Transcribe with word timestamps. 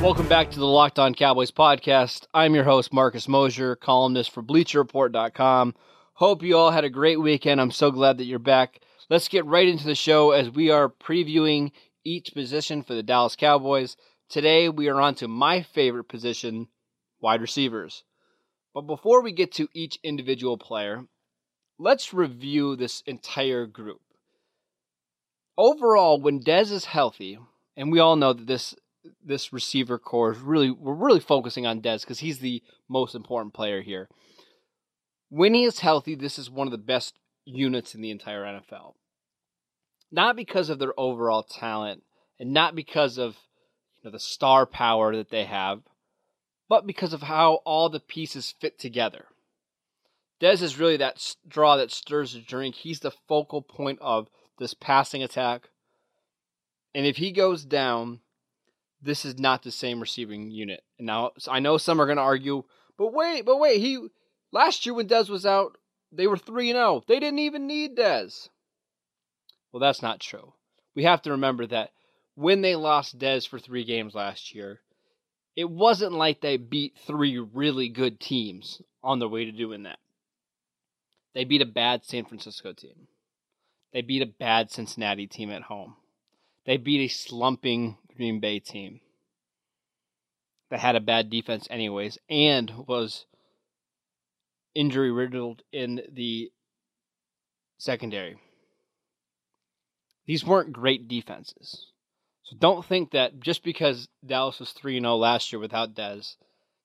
Welcome 0.00 0.28
back 0.28 0.52
to 0.52 0.60
the 0.60 0.64
Locked 0.64 1.00
On 1.00 1.12
Cowboys 1.12 1.50
podcast. 1.50 2.28
I'm 2.32 2.54
your 2.54 2.62
host, 2.62 2.92
Marcus 2.92 3.26
Mosher, 3.26 3.74
columnist 3.74 4.30
for 4.30 4.44
BleacherReport.com. 4.44 5.74
Hope 6.14 6.42
you 6.44 6.56
all 6.56 6.70
had 6.70 6.84
a 6.84 6.88
great 6.88 7.20
weekend. 7.20 7.60
I'm 7.60 7.72
so 7.72 7.90
glad 7.90 8.16
that 8.18 8.24
you're 8.24 8.38
back. 8.38 8.80
Let's 9.10 9.26
get 9.26 9.44
right 9.44 9.66
into 9.66 9.84
the 9.84 9.96
show 9.96 10.30
as 10.30 10.50
we 10.50 10.70
are 10.70 10.88
previewing 10.88 11.72
each 12.04 12.32
position 12.32 12.84
for 12.84 12.94
the 12.94 13.02
Dallas 13.02 13.34
Cowboys. 13.34 13.96
Today, 14.28 14.68
we 14.68 14.88
are 14.88 15.00
on 15.00 15.16
to 15.16 15.26
my 15.26 15.62
favorite 15.62 16.08
position, 16.08 16.68
wide 17.20 17.40
receivers. 17.40 18.04
But 18.72 18.82
before 18.82 19.20
we 19.20 19.32
get 19.32 19.50
to 19.54 19.68
each 19.74 19.98
individual 20.04 20.58
player, 20.58 21.06
let's 21.76 22.14
review 22.14 22.76
this 22.76 23.02
entire 23.04 23.66
group. 23.66 24.00
Overall, 25.58 26.20
when 26.20 26.38
Dez 26.40 26.70
is 26.70 26.84
healthy, 26.84 27.36
and 27.76 27.90
we 27.90 27.98
all 27.98 28.14
know 28.14 28.32
that 28.32 28.46
this 28.46 28.76
this 29.24 29.52
receiver 29.52 29.98
corps 29.98 30.32
is 30.32 30.38
really 30.38 30.70
we're 30.70 30.94
really 30.94 31.20
focusing 31.20 31.66
on 31.66 31.80
Dez 31.80 32.00
because 32.00 32.20
he's 32.20 32.38
the 32.38 32.62
most 32.88 33.14
important 33.14 33.54
player 33.54 33.82
here. 33.82 34.08
When 35.30 35.54
he 35.54 35.64
is 35.64 35.80
healthy, 35.80 36.14
this 36.14 36.38
is 36.38 36.50
one 36.50 36.66
of 36.66 36.70
the 36.72 36.78
best 36.78 37.18
units 37.44 37.94
in 37.94 38.00
the 38.00 38.10
entire 38.10 38.44
NFL. 38.44 38.94
Not 40.10 40.36
because 40.36 40.70
of 40.70 40.78
their 40.78 40.98
overall 40.98 41.42
talent 41.42 42.02
and 42.38 42.52
not 42.52 42.74
because 42.74 43.18
of 43.18 43.36
you 43.96 44.04
know 44.04 44.10
the 44.10 44.18
star 44.18 44.66
power 44.66 45.14
that 45.16 45.30
they 45.30 45.44
have, 45.44 45.82
but 46.68 46.86
because 46.86 47.12
of 47.12 47.22
how 47.22 47.54
all 47.64 47.88
the 47.88 48.00
pieces 48.00 48.54
fit 48.60 48.78
together. 48.78 49.26
Dez 50.40 50.62
is 50.62 50.78
really 50.78 50.96
that 50.98 51.18
straw 51.18 51.76
that 51.76 51.90
stirs 51.90 52.32
the 52.32 52.40
drink. 52.40 52.76
He's 52.76 53.00
the 53.00 53.10
focal 53.10 53.60
point 53.60 53.98
of 54.00 54.28
this 54.58 54.74
passing 54.74 55.22
attack. 55.22 55.68
And 56.94 57.06
if 57.06 57.16
he 57.16 57.32
goes 57.32 57.64
down, 57.64 58.20
this 59.02 59.24
is 59.24 59.38
not 59.38 59.62
the 59.62 59.70
same 59.70 60.00
receiving 60.00 60.50
unit. 60.50 60.82
And 60.98 61.06
now 61.06 61.32
I 61.48 61.60
know 61.60 61.78
some 61.78 62.00
are 62.00 62.06
going 62.06 62.16
to 62.16 62.22
argue, 62.22 62.64
but 62.96 63.12
wait, 63.12 63.44
but 63.44 63.58
wait, 63.58 63.80
he 63.80 64.08
last 64.52 64.84
year 64.84 64.94
when 64.94 65.08
Dez 65.08 65.28
was 65.28 65.46
out, 65.46 65.78
they 66.10 66.26
were 66.26 66.36
3 66.36 66.72
0. 66.72 67.04
They 67.06 67.20
didn't 67.20 67.38
even 67.38 67.66
need 67.66 67.96
Dez. 67.96 68.48
Well, 69.72 69.80
that's 69.80 70.02
not 70.02 70.20
true. 70.20 70.54
We 70.94 71.04
have 71.04 71.22
to 71.22 71.32
remember 71.32 71.66
that 71.66 71.90
when 72.34 72.62
they 72.62 72.74
lost 72.74 73.18
Dez 73.18 73.46
for 73.46 73.58
3 73.58 73.84
games 73.84 74.14
last 74.14 74.54
year, 74.54 74.80
it 75.54 75.68
wasn't 75.68 76.12
like 76.12 76.40
they 76.40 76.56
beat 76.56 76.96
three 77.04 77.38
really 77.38 77.88
good 77.88 78.20
teams 78.20 78.80
on 79.02 79.18
their 79.18 79.28
way 79.28 79.44
to 79.44 79.52
doing 79.52 79.82
that. 79.82 79.98
They 81.34 81.44
beat 81.44 81.62
a 81.62 81.66
bad 81.66 82.04
San 82.04 82.24
Francisco 82.24 82.72
team. 82.72 83.08
They 83.92 84.02
beat 84.02 84.22
a 84.22 84.26
bad 84.26 84.70
Cincinnati 84.70 85.26
team 85.26 85.50
at 85.50 85.62
home. 85.62 85.96
They 86.64 86.76
beat 86.76 87.00
a 87.00 87.08
slumping 87.12 87.96
Green 88.18 88.40
Bay 88.40 88.58
team 88.58 89.00
that 90.70 90.80
had 90.80 90.96
a 90.96 91.00
bad 91.00 91.30
defense, 91.30 91.66
anyways, 91.70 92.18
and 92.28 92.70
was 92.86 93.24
injury 94.74 95.10
riddled 95.10 95.62
in 95.72 96.02
the 96.12 96.50
secondary. 97.78 98.36
These 100.26 100.44
weren't 100.44 100.72
great 100.72 101.08
defenses. 101.08 101.86
So 102.42 102.56
don't 102.58 102.84
think 102.84 103.12
that 103.12 103.40
just 103.40 103.62
because 103.62 104.08
Dallas 104.26 104.58
was 104.58 104.72
3 104.72 105.00
0 105.00 105.16
last 105.16 105.52
year 105.52 105.60
without 105.60 105.94
Dez, 105.94 106.36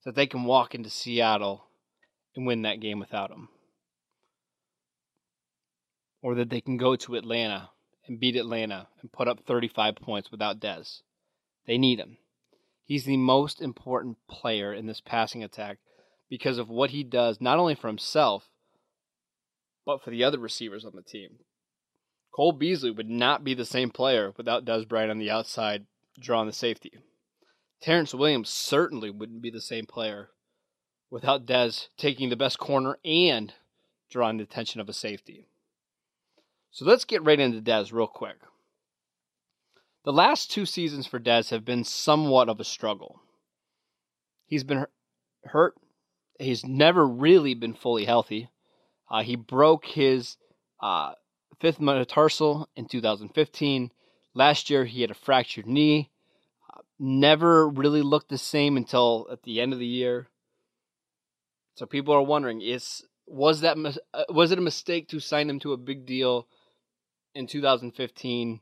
that 0.05 0.15
they 0.15 0.27
can 0.27 0.44
walk 0.44 0.75
into 0.75 0.89
Seattle 0.89 1.65
and 2.35 2.45
win 2.45 2.61
that 2.61 2.79
game 2.79 3.00
without 3.00 3.31
him. 3.31 3.50
Or 6.21 6.35
that 6.35 6.50
they 6.50 6.61
can 6.61 6.77
go 6.77 6.95
to 6.95 7.15
Atlanta 7.15 7.69
and 8.07 8.19
beat 8.19 8.35
Atlanta 8.35 8.88
and 9.01 9.11
put 9.11 9.27
up 9.27 9.41
35 9.45 9.95
points 9.95 10.31
without 10.31 10.59
Dez. 10.59 11.01
They 11.66 11.78
need 11.78 12.00
him. 12.00 12.18
He's 12.85 13.06
the 13.06 13.18
most 13.18 13.62
important 13.62 14.18
player 14.28 14.74
in 14.74 14.85
this 14.85 15.01
passing 15.01 15.44
attack 15.44 15.78
because 16.29 16.57
of 16.57 16.69
what 16.69 16.90
he 16.90 17.03
does, 17.03 17.40
not 17.40 17.59
only 17.59 17.75
for 17.75 17.88
himself, 17.88 18.50
but 19.85 20.03
for 20.03 20.09
the 20.09 20.24
other 20.24 20.40
receivers 20.40 20.85
on 20.85 20.94
the 20.96 21.01
team. 21.01 21.40
Cole 22.34 22.51
Beasley 22.51 22.91
would 22.91 23.09
not 23.09 23.44
be 23.44 23.53
the 23.53 23.66
same 23.66 23.91
player 23.91 24.34
without 24.38 24.66
Dez 24.66 24.88
Bryant 24.88 25.12
on 25.12 25.19
the 25.19 25.29
outside 25.29 25.85
drawing 26.19 26.47
the 26.47 26.53
safety. 26.53 26.91
Terrence 27.81 28.13
Williams 28.13 28.50
certainly 28.50 29.09
wouldn't 29.09 29.41
be 29.41 29.50
the 29.50 29.62
same 29.62 29.85
player 29.85 30.30
without 31.09 31.45
Dez 31.45 31.90
taking 31.97 32.30
the 32.30 32.35
best 32.35 32.57
corner 32.57 32.97
and 33.06 33.53
drawing 34.09 34.38
the 34.38 34.44
attention 34.44 34.81
of 34.81 34.90
a 34.90 34.94
safety. 34.94 35.47
So 36.72 36.85
let's 36.85 37.06
get 37.06 37.24
right 37.24 37.40
into 37.40 37.62
Dez 37.62 37.94
real 37.94 38.07
quick. 38.07 38.38
The 40.03 40.13
last 40.13 40.51
two 40.51 40.65
seasons 40.65 41.07
for 41.07 41.19
Dez 41.19 41.49
have 41.49 41.63
been 41.63 41.85
somewhat 41.85 42.49
of 42.49 42.59
a 42.59 42.65
struggle. 42.65 43.21
He's 44.45 44.63
been 44.63 44.85
hurt. 45.45 45.75
He's 46.39 46.65
never 46.65 47.07
really 47.07 47.53
been 47.53 47.73
fully 47.73 48.05
healthy. 48.05 48.49
Uh, 49.09 49.23
he 49.23 49.35
broke 49.35 49.85
his 49.85 50.37
uh, 50.81 51.13
fifth 51.61 51.79
metatarsal 51.79 52.67
in 52.75 52.85
2015. 52.87 53.91
Last 54.33 54.69
year, 54.69 54.83
he 54.85 55.01
had 55.01 55.11
a 55.11 55.15
fractured 55.15 55.67
knee. 55.67 56.11
Uh, 56.73 56.81
never 56.99 57.69
really 57.69 58.01
looked 58.01 58.29
the 58.29 58.37
same 58.37 58.75
until 58.75 59.27
at 59.31 59.43
the 59.43 59.61
end 59.61 59.71
of 59.71 59.79
the 59.79 59.85
year. 59.85 60.27
So 61.75 61.85
people 61.85 62.13
are 62.13 62.21
wondering: 62.21 62.61
Is 62.61 63.03
was 63.25 63.61
that 63.61 63.77
uh, 64.13 64.23
was 64.29 64.51
it 64.51 64.57
a 64.57 64.61
mistake 64.61 65.07
to 65.09 65.19
sign 65.19 65.49
him 65.49 65.59
to 65.61 65.71
a 65.71 65.77
big 65.77 66.05
deal 66.05 66.47
in 67.33 67.47
2015. 67.47 68.59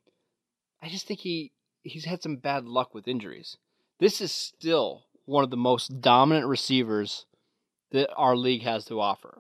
I 0.82 0.90
just 0.90 1.08
think 1.08 1.20
he 1.20 1.52
he's 1.84 2.06
had 2.06 2.22
some 2.22 2.38
bad 2.38 2.66
luck 2.66 2.94
with 2.94 3.08
injuries. 3.08 3.58
This 4.00 4.22
is 4.22 4.32
still 4.32 5.04
one 5.26 5.44
of 5.44 5.52
the 5.52 5.58
most 5.58 6.02
dominant 6.02 6.48
receivers 6.48 7.26
that 7.92 8.12
our 8.16 8.36
league 8.36 8.64
has 8.64 8.86
to 8.86 9.00
offer. 9.00 9.40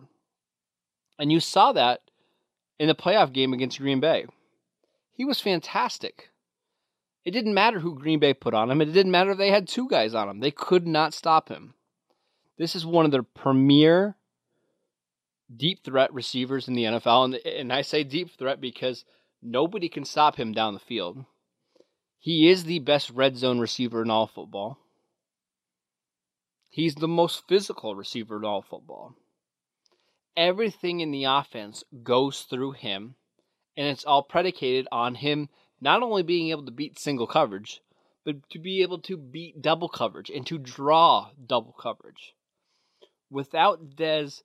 And 1.18 1.32
you 1.32 1.40
saw 1.40 1.72
that 1.74 2.02
in 2.80 2.88
the 2.88 2.96
playoff 2.96 3.34
game 3.34 3.54
against 3.54 3.80
Green 3.80 4.00
Bay. 4.00 4.26
He 5.14 5.26
was 5.26 5.42
fantastic. 5.42 6.30
It 7.24 7.32
didn't 7.32 7.54
matter 7.54 7.80
who 7.80 8.00
Green 8.00 8.20
Bay 8.20 8.34
put 8.34 8.54
on 8.54 8.72
him. 8.72 8.82
It 8.82 8.86
didn't 8.86 9.12
matter 9.12 9.32
if 9.32 9.38
they 9.38 9.52
had 9.52 9.68
two 9.68 9.88
guys 9.88 10.16
on 10.16 10.30
him. 10.30 10.40
They 10.40 10.52
could 10.52 10.88
not 10.88 11.14
stop 11.14 11.50
him. 11.50 11.76
This 12.58 12.76
is 12.76 12.86
one 12.86 13.06
of 13.06 13.12
the 13.12 13.24
premier 13.24 14.16
deep 15.56 15.84
threat 15.84 16.14
receivers 16.14 16.68
in 16.68 16.74
the 16.74 16.84
NFL. 16.84 17.26
And, 17.26 17.36
and 17.46 17.74
I 17.74 17.82
say 17.82 18.04
deep 18.04 18.32
threat 18.38 18.60
because 18.60 19.06
Nobody 19.42 19.90
can 19.90 20.06
stop 20.06 20.36
him 20.36 20.52
down 20.52 20.74
the 20.74 20.80
field. 20.80 21.26
He 22.22 22.50
is 22.50 22.66
the 22.66 22.78
best 22.78 23.10
red 23.10 23.36
zone 23.36 23.60
receiver 23.60 24.04
in 24.04 24.12
all 24.12 24.28
football. 24.28 24.78
He's 26.70 26.94
the 26.94 27.08
most 27.08 27.48
physical 27.48 27.96
receiver 27.96 28.38
in 28.38 28.46
all 28.46 28.62
football. 28.62 29.16
Everything 30.38 31.00
in 31.00 31.10
the 31.10 31.24
offense 31.24 31.84
goes 32.04 32.44
through 32.44 32.74
him, 32.74 33.16
and 33.76 33.88
it's 33.88 34.06
all 34.06 34.22
predicated 34.22 34.88
on 34.92 35.16
him 35.16 35.50
not 35.82 36.04
only 36.04 36.22
being 36.22 36.50
able 36.52 36.64
to 36.64 36.72
beat 36.72 37.00
single 37.00 37.26
coverage, 37.26 37.82
but 38.24 38.48
to 38.52 38.60
be 38.60 38.84
able 38.84 39.00
to 39.00 39.18
beat 39.18 39.60
double 39.60 39.90
coverage 39.90 40.30
and 40.30 40.46
to 40.46 40.60
draw 40.60 41.32
double 41.44 41.74
coverage. 41.74 42.36
Without 43.32 43.96
Dez 43.96 44.44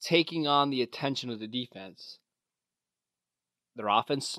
taking 0.00 0.46
on 0.46 0.70
the 0.70 0.80
attention 0.80 1.28
of 1.28 1.40
the 1.40 1.48
defense, 1.48 2.20
their 3.74 3.88
offense 3.88 4.38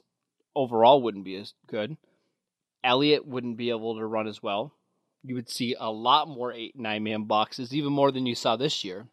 overall 0.56 1.02
wouldn't 1.02 1.26
be 1.26 1.36
as 1.36 1.54
good. 1.68 1.98
Elliott 2.84 3.28
wouldn't 3.28 3.58
be 3.58 3.70
able 3.70 3.98
to 3.98 4.06
run 4.06 4.28
as 4.28 4.42
well. 4.42 4.74
You 5.24 5.36
would 5.36 5.50
see 5.50 5.76
a 5.80 5.92
lot 5.92 6.28
more 6.28 6.52
eight, 6.52 6.76
nine 6.76 7.04
man 7.04 7.26
boxes, 7.26 7.74
even 7.74 7.94
more 7.94 8.12
than 8.12 8.26
you 8.26 8.36
saw 8.36 8.56
this 8.56 8.84
year. 8.84 9.08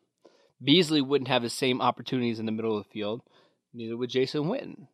Beasley 0.62 1.00
wouldn't 1.00 1.28
have 1.28 1.42
the 1.42 1.50
same 1.50 1.80
opportunities 1.80 2.38
in 2.38 2.46
the 2.46 2.52
middle 2.52 2.76
of 2.76 2.84
the 2.84 2.90
field, 2.90 3.22
neither 3.72 3.96
would 3.96 4.10
Jason 4.10 4.44
Witten. 4.44 4.88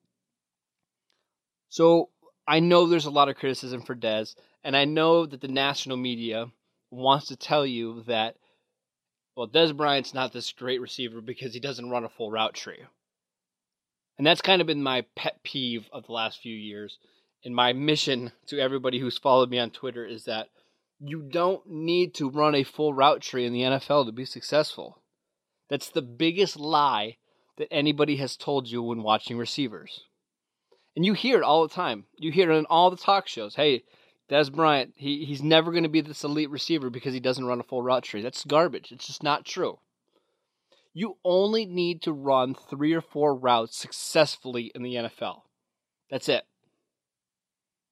So 1.69 2.11
I 2.47 2.61
know 2.61 2.87
there's 2.87 3.07
a 3.07 3.11
lot 3.11 3.29
of 3.29 3.37
criticism 3.37 3.83
for 3.83 3.95
Dez, 3.95 4.35
and 4.63 4.77
I 4.77 4.85
know 4.85 5.25
that 5.25 5.41
the 5.41 5.49
national 5.49 5.97
media 5.97 6.47
wants 6.91 7.29
to 7.29 7.37
tell 7.37 7.65
you 7.65 8.03
that, 8.07 8.37
well, 9.37 9.49
Dez 9.49 9.77
Bryant's 9.77 10.15
not 10.15 10.33
this 10.33 10.53
great 10.53 10.81
receiver 10.81 11.21
because 11.21 11.55
he 11.55 11.61
doesn't 11.61 11.91
run 11.91 12.05
a 12.05 12.09
full 12.09 12.31
route 12.31 12.55
tree. 12.55 12.83
And 14.19 14.27
that's 14.27 14.41
kind 14.41 14.61
of 14.61 14.67
been 14.67 14.83
my 14.83 15.05
pet 15.17 15.43
peeve 15.43 15.89
of 15.93 16.07
the 16.07 16.13
last 16.13 16.41
few 16.41 16.55
years. 16.55 16.99
And 17.45 17.55
my 17.55 17.73
mission 17.73 18.33
to 18.47 18.59
everybody 18.59 18.99
who's 18.99 19.19
followed 19.19 19.51
me 19.51 19.59
on 19.59 19.71
Twitter 19.71 20.07
is 20.07 20.25
that 20.25 20.49
you 20.99 21.23
don't 21.23 21.67
need 21.69 22.15
to 22.15 22.31
run 22.31 22.55
a 22.55 22.63
full 22.63 22.95
route 22.95 23.21
tree 23.21 23.45
in 23.45 23.53
the 23.53 23.63
NFL 23.63 24.07
to 24.07 24.13
be 24.13 24.25
successful. 24.25 25.03
That's 25.69 25.91
the 25.91 26.03
biggest 26.03 26.59
lie 26.59 27.19
that 27.59 27.73
anybody 27.73 28.17
has 28.17 28.37
told 28.37 28.69
you 28.69 28.83
when 28.83 29.03
watching 29.03 29.37
receivers. 29.37 30.01
And 30.97 31.05
you 31.05 31.13
hear 31.13 31.39
it 31.39 31.45
all 31.45 31.67
the 31.67 31.75
time. 31.75 32.07
You 32.17 32.33
hear 32.33 32.51
it 32.51 32.57
in 32.57 32.67
all 32.67 32.91
the 32.91 32.97
talk 32.97 33.29
shows. 33.29 33.57
Hey, 33.57 33.85
Dez 34.31 34.51
Bryant, 34.51 34.95
he, 34.97 35.25
he's 35.25 35.43
never 35.43 35.71
going 35.71 35.83
to 35.83 35.89
be 35.89 36.01
this 36.01 36.25
elite 36.25 36.51
receiver 36.51 36.89
because 36.89 37.13
he 37.13 37.21
doesn't 37.21 37.45
run 37.45 37.61
a 37.61 37.65
full 37.65 37.83
route 37.83 38.05
tree. 38.05 38.23
That's 38.23 38.45
garbage. 38.45 38.91
It's 38.91 39.07
just 39.07 39.23
not 39.23 39.45
true. 39.45 39.79
You 40.95 41.19
only 41.25 41.67
need 41.67 42.03
to 42.03 42.13
run 42.13 42.55
three 42.55 42.93
or 42.93 43.01
four 43.01 43.35
routes 43.35 43.77
successfully 43.77 44.71
in 44.75 44.83
the 44.83 44.95
NFL. 44.95 45.43
That's 46.09 46.29
it. 46.29 46.45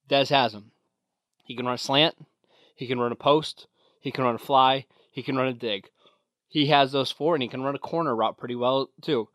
Dez 0.08 0.30
has 0.30 0.54
him. 0.54 0.72
He 1.44 1.56
can 1.56 1.66
run 1.66 1.74
a 1.74 1.78
slant. 1.78 2.16
He 2.74 2.86
can 2.86 2.98
run 2.98 3.12
a 3.12 3.16
post. 3.16 3.66
He 4.00 4.10
can 4.10 4.24
run 4.24 4.34
a 4.34 4.38
fly. 4.38 4.86
He 5.10 5.22
can 5.22 5.36
run 5.36 5.48
a 5.48 5.52
dig. 5.52 5.88
He 6.48 6.66
has 6.66 6.92
those 6.92 7.10
four, 7.10 7.34
and 7.34 7.42
he 7.42 7.48
can 7.48 7.62
run 7.62 7.74
a 7.74 7.78
corner 7.78 8.14
route 8.14 8.36
pretty 8.36 8.54
well 8.54 8.90
too. 9.00 9.28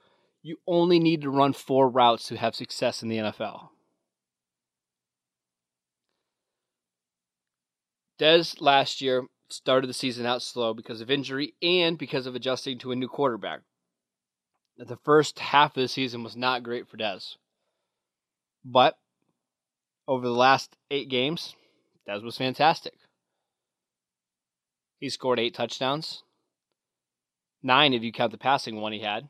You 0.43 0.57
only 0.67 0.99
need 0.99 1.21
to 1.21 1.29
run 1.29 1.53
four 1.53 1.89
routes 1.89 2.27
to 2.27 2.37
have 2.37 2.55
success 2.55 3.01
in 3.01 3.09
the 3.09 3.17
NFL. 3.17 3.69
Dez 8.19 8.59
last 8.61 9.01
year 9.01 9.27
started 9.49 9.87
the 9.87 9.93
season 9.93 10.25
out 10.25 10.41
slow 10.41 10.73
because 10.73 11.01
of 11.01 11.11
injury 11.11 11.53
and 11.61 11.97
because 11.97 12.25
of 12.25 12.35
adjusting 12.35 12.77
to 12.79 12.91
a 12.91 12.95
new 12.95 13.07
quarterback. 13.07 13.61
The 14.77 14.97
first 14.97 15.39
half 15.39 15.75
of 15.75 15.81
the 15.81 15.87
season 15.87 16.23
was 16.23 16.35
not 16.35 16.63
great 16.63 16.87
for 16.87 16.97
Dez. 16.97 17.35
But 18.63 18.97
over 20.07 20.25
the 20.25 20.33
last 20.33 20.77
eight 20.89 21.09
games, 21.09 21.56
Dez 22.07 22.24
was 22.24 22.38
fantastic. 22.38 22.94
He 25.00 25.09
scored 25.09 25.39
eight 25.39 25.54
touchdowns, 25.54 26.24
nine 27.62 27.94
if 27.94 28.04
you 28.04 28.12
count 28.12 28.31
the 28.31 28.38
passing 28.38 28.81
one 28.81 28.94
he 28.94 29.00
had. 29.00 29.30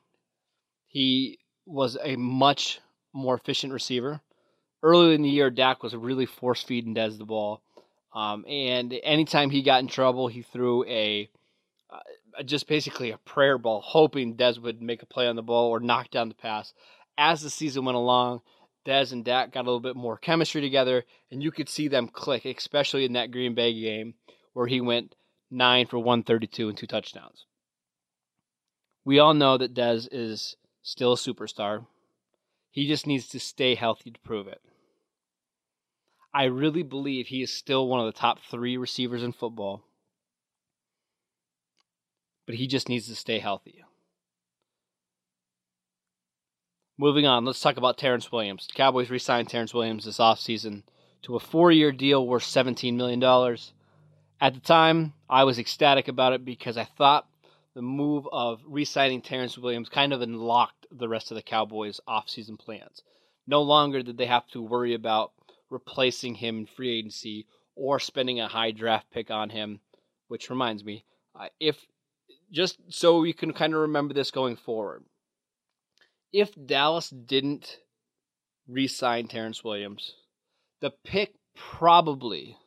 He 0.87 1.39
was 1.65 1.97
a 2.01 2.15
much 2.15 2.79
more 3.13 3.35
efficient 3.35 3.73
receiver. 3.73 4.21
Earlier 4.81 5.13
in 5.13 5.23
the 5.23 5.29
year, 5.29 5.49
Dak 5.49 5.83
was 5.83 5.95
really 5.95 6.25
force 6.25 6.63
feeding 6.63 6.95
Dez 6.95 7.17
the 7.17 7.25
ball. 7.25 7.61
Um, 8.13 8.45
and 8.47 8.93
anytime 9.03 9.49
he 9.49 9.61
got 9.61 9.81
in 9.81 9.87
trouble, 9.87 10.27
he 10.27 10.41
threw 10.41 10.85
a 10.85 11.29
uh, 11.89 12.43
just 12.43 12.67
basically 12.67 13.11
a 13.11 13.17
prayer 13.17 13.57
ball, 13.57 13.81
hoping 13.81 14.35
Dez 14.35 14.61
would 14.61 14.81
make 14.81 15.01
a 15.01 15.07
play 15.07 15.27
on 15.27 15.35
the 15.35 15.41
ball 15.41 15.69
or 15.69 15.79
knock 15.79 16.09
down 16.11 16.29
the 16.29 16.35
pass. 16.35 16.73
As 17.17 17.41
the 17.41 17.49
season 17.49 17.85
went 17.85 17.95
along, 17.95 18.41
Dez 18.87 19.11
and 19.11 19.25
Dak 19.25 19.51
got 19.51 19.61
a 19.61 19.69
little 19.69 19.81
bit 19.81 19.97
more 19.97 20.17
chemistry 20.17 20.61
together, 20.61 21.03
and 21.29 21.43
you 21.43 21.51
could 21.51 21.67
see 21.67 21.89
them 21.89 22.07
click, 22.07 22.45
especially 22.45 23.03
in 23.03 23.13
that 23.13 23.31
Green 23.31 23.53
Bay 23.53 23.73
game 23.73 24.13
where 24.53 24.67
he 24.67 24.79
went 24.79 25.13
nine 25.51 25.85
for 25.85 25.99
132 25.99 26.69
and 26.69 26.77
two 26.77 26.87
touchdowns. 26.87 27.45
We 29.03 29.19
all 29.19 29.33
know 29.33 29.57
that 29.57 29.73
Dez 29.73 30.07
is 30.11 30.55
still 30.83 31.13
a 31.13 31.17
superstar. 31.17 31.85
He 32.71 32.87
just 32.87 33.05
needs 33.05 33.27
to 33.29 33.39
stay 33.39 33.75
healthy 33.75 34.11
to 34.11 34.19
prove 34.21 34.47
it. 34.47 34.61
I 36.33 36.45
really 36.45 36.83
believe 36.83 37.27
he 37.27 37.41
is 37.41 37.51
still 37.51 37.87
one 37.87 37.99
of 37.99 38.05
the 38.05 38.17
top 38.17 38.39
three 38.49 38.77
receivers 38.77 39.23
in 39.23 39.33
football. 39.33 39.83
But 42.45 42.55
he 42.55 42.67
just 42.67 42.87
needs 42.87 43.07
to 43.07 43.15
stay 43.15 43.39
healthy. 43.39 43.83
Moving 46.99 47.27
on, 47.27 47.45
let's 47.45 47.61
talk 47.61 47.77
about 47.77 47.99
Terrence 47.99 48.31
Williams. 48.31 48.65
The 48.65 48.73
Cowboys 48.73 49.11
re 49.11 49.19
signed 49.19 49.49
Terrence 49.49 49.71
Williams 49.71 50.05
this 50.05 50.17
offseason 50.17 50.81
to 51.21 51.35
a 51.35 51.39
four 51.39 51.71
year 51.71 51.91
deal 51.91 52.25
worth 52.25 52.41
$17 52.41 52.95
million. 52.95 53.21
At 54.41 54.55
the 54.55 54.59
time, 54.59 55.13
I 55.29 55.43
was 55.43 55.59
ecstatic 55.59 56.07
about 56.07 56.33
it 56.33 56.43
because 56.43 56.75
I 56.75 56.85
thought 56.85 57.27
the 57.75 57.83
move 57.83 58.27
of 58.31 58.61
re 58.65 58.83
signing 58.83 59.21
Terrence 59.21 59.59
Williams 59.59 59.89
kind 59.89 60.11
of 60.11 60.23
unlocked 60.23 60.87
the 60.91 61.07
rest 61.07 61.29
of 61.29 61.35
the 61.35 61.43
Cowboys' 61.43 61.99
offseason 62.07 62.57
plans. 62.57 63.03
No 63.45 63.61
longer 63.61 64.01
did 64.01 64.17
they 64.17 64.25
have 64.25 64.47
to 64.47 64.61
worry 64.63 64.95
about 64.95 65.33
replacing 65.69 66.33
him 66.33 66.57
in 66.57 66.65
free 66.65 66.97
agency 66.97 67.45
or 67.75 67.99
spending 67.99 68.39
a 68.39 68.47
high 68.47 68.71
draft 68.71 69.11
pick 69.11 69.29
on 69.29 69.51
him. 69.51 69.81
Which 70.29 70.49
reminds 70.49 70.83
me, 70.83 71.05
uh, 71.39 71.49
if 71.59 71.77
just 72.51 72.79
so 72.89 73.23
you 73.23 73.35
can 73.35 73.53
kind 73.53 73.75
of 73.75 73.81
remember 73.81 74.15
this 74.15 74.31
going 74.31 74.55
forward, 74.55 75.03
if 76.31 76.53
Dallas 76.65 77.09
didn't 77.09 77.77
re-sign 78.67 79.27
Terrence 79.27 79.63
Williams, 79.63 80.13
the 80.81 80.91
pick 81.03 81.33
probably 81.55 82.57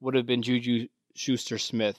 would 0.00 0.14
have 0.14 0.26
been 0.26 0.42
Juju 0.42 0.88
Schuster 1.14 1.58
Smith 1.58 1.98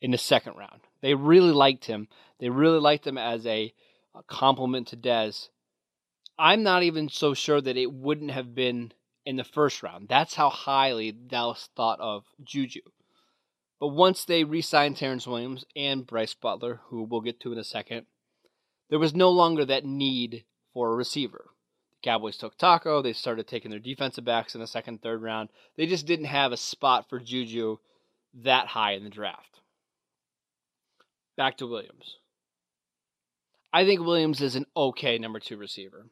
in 0.00 0.10
the 0.10 0.18
second 0.18 0.56
round. 0.56 0.80
They 1.00 1.14
really 1.14 1.52
liked 1.52 1.84
him. 1.84 2.08
They 2.38 2.48
really 2.48 2.78
liked 2.78 3.06
him 3.06 3.18
as 3.18 3.46
a, 3.46 3.72
a 4.14 4.22
complement 4.24 4.88
to 4.88 4.96
Dez. 4.96 5.48
I'm 6.38 6.62
not 6.62 6.82
even 6.82 7.08
so 7.08 7.34
sure 7.34 7.60
that 7.60 7.76
it 7.76 7.92
wouldn't 7.92 8.30
have 8.30 8.54
been 8.54 8.92
in 9.24 9.36
the 9.36 9.44
first 9.44 9.82
round. 9.82 10.08
That's 10.08 10.34
how 10.34 10.50
highly 10.50 11.12
Dallas 11.12 11.68
thought 11.76 12.00
of 12.00 12.24
Juju. 12.42 12.80
But 13.78 13.88
once 13.88 14.24
they 14.24 14.44
re 14.44 14.62
signed 14.62 14.96
Terrence 14.96 15.26
Williams 15.26 15.64
and 15.74 16.06
Brice 16.06 16.34
Butler, 16.34 16.80
who 16.86 17.02
we'll 17.02 17.20
get 17.20 17.40
to 17.40 17.52
in 17.52 17.58
a 17.58 17.64
second, 17.64 18.06
there 18.92 18.98
was 18.98 19.14
no 19.14 19.30
longer 19.30 19.64
that 19.64 19.86
need 19.86 20.44
for 20.74 20.92
a 20.92 20.94
receiver. 20.94 21.46
The 21.94 22.10
Cowboys 22.10 22.36
took 22.36 22.58
Taco. 22.58 23.00
They 23.00 23.14
started 23.14 23.48
taking 23.48 23.70
their 23.70 23.80
defensive 23.80 24.26
backs 24.26 24.54
in 24.54 24.60
the 24.60 24.66
second, 24.66 25.00
third 25.00 25.22
round. 25.22 25.48
They 25.78 25.86
just 25.86 26.04
didn't 26.04 26.26
have 26.26 26.52
a 26.52 26.58
spot 26.58 27.08
for 27.08 27.18
Juju 27.18 27.78
that 28.34 28.66
high 28.66 28.92
in 28.92 29.04
the 29.04 29.08
draft. 29.08 29.60
Back 31.38 31.56
to 31.56 31.66
Williams. 31.66 32.18
I 33.72 33.86
think 33.86 34.02
Williams 34.02 34.42
is 34.42 34.56
an 34.56 34.66
okay 34.76 35.16
number 35.16 35.40
two 35.40 35.56
receiver. 35.56 36.04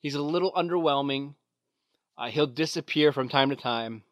He's 0.00 0.14
a 0.14 0.22
little 0.22 0.52
underwhelming 0.52 1.34
uh, 2.16 2.28
he'll 2.28 2.46
disappear 2.46 3.12
from 3.12 3.28
time 3.28 3.50
to 3.50 3.56
time. 3.56 4.04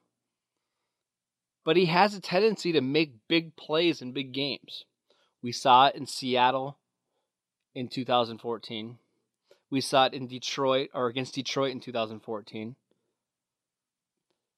But 1.64 1.76
he 1.76 1.86
has 1.86 2.16
a 2.16 2.20
tendency 2.20 2.72
to 2.72 2.80
make 2.80 3.28
big 3.28 3.54
plays 3.54 4.02
in 4.02 4.10
big 4.10 4.32
games. 4.32 4.86
We 5.40 5.52
saw 5.52 5.86
it 5.86 5.94
in 5.94 6.06
Seattle 6.06 6.78
in 7.74 7.88
2014. 7.88 8.98
We 9.70 9.80
saw 9.80 10.06
it 10.06 10.14
in 10.14 10.26
Detroit 10.26 10.90
or 10.92 11.06
against 11.06 11.34
Detroit 11.34 11.72
in 11.72 11.80
2014. 11.80 12.76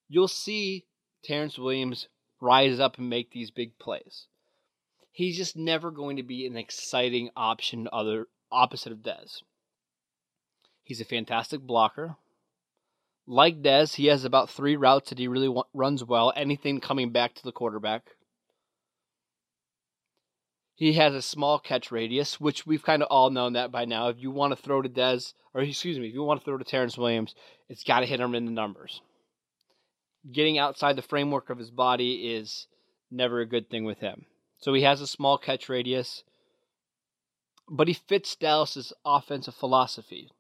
You'll 0.09 0.28
see 0.28 0.87
Terrence 1.23 1.59
Williams 1.59 2.09
rise 2.40 2.80
up 2.80 2.99
and 2.99 3.09
make 3.09 3.30
these 3.30 3.50
big 3.50 3.78
plays. 3.78 4.26
He's 5.12 5.37
just 5.37 5.56
never 5.56 5.90
going 5.90 6.16
to 6.16 6.23
be 6.23 6.47
an 6.47 6.56
exciting 6.56 7.30
option 7.37 7.88
other 7.92 8.26
opposite 8.50 8.92
of 8.92 8.99
Dez. 8.99 9.42
He's 10.83 11.00
a 11.00 11.04
fantastic 11.04 11.61
blocker. 11.61 12.16
Like 13.26 13.62
Dez, 13.62 13.94
he 13.94 14.06
has 14.06 14.25
about 14.25 14.50
three 14.50 14.76
routes 14.76 15.09
that 15.09 15.18
he 15.18 15.28
really 15.28 15.54
runs 15.73 16.04
well. 16.04 16.33
Anything 16.37 16.80
coming 16.80 17.11
back 17.11 17.35
to 17.37 17.42
the 17.42 17.52
quarterback. 17.52 18.13
He 20.75 20.95
has 20.95 21.14
a 21.14 21.23
small 21.23 21.59
catch 21.61 21.93
radius, 21.93 22.40
which 22.40 22.66
we've 22.66 22.83
kind 22.83 23.02
of 23.02 23.09
all 23.09 23.31
known 23.31 23.52
that 23.52 23.71
by 23.71 23.85
now. 23.85 24.09
If 24.09 24.16
you 24.19 24.31
want 24.31 24.57
to 24.57 24.61
throw 24.61 24.83
to 24.83 24.88
Dez, 24.88 25.35
or 25.52 25.61
excuse 25.61 25.99
me, 25.99 26.09
if 26.09 26.14
you 26.14 26.23
want 26.25 26.40
to 26.40 26.45
throw 26.45 26.59
to 26.59 26.64
Terrence 26.64 26.99
Williams, 26.99 27.35
it's 27.69 27.85
got 27.85 28.00
to 28.00 28.07
hit 28.07 28.21
him 28.21 28.35
in 28.35 28.45
the 28.45 28.50
numbers. 28.50 29.00
Getting 30.31 30.59
outside 30.59 30.97
the 30.97 31.02
framework 31.02 31.49
of 31.49 31.59
his 31.59 31.71
body 31.71 32.35
is 32.35 32.66
never 33.11 33.40
a 33.40 33.47
good 33.47 33.71
thing 33.71 33.85
with 33.85 33.99
him. 33.99 34.26
So 34.59 34.73
he 34.75 34.83
has 34.83 35.00
a 35.00 35.07
small 35.07 35.38
catch 35.38 35.69
radius, 35.69 36.25
but 37.69 37.87
he 37.87 37.95
fits 37.95 38.35
Dallas's 38.35 38.93
offensive 39.04 39.54
philosophy. 39.54 40.31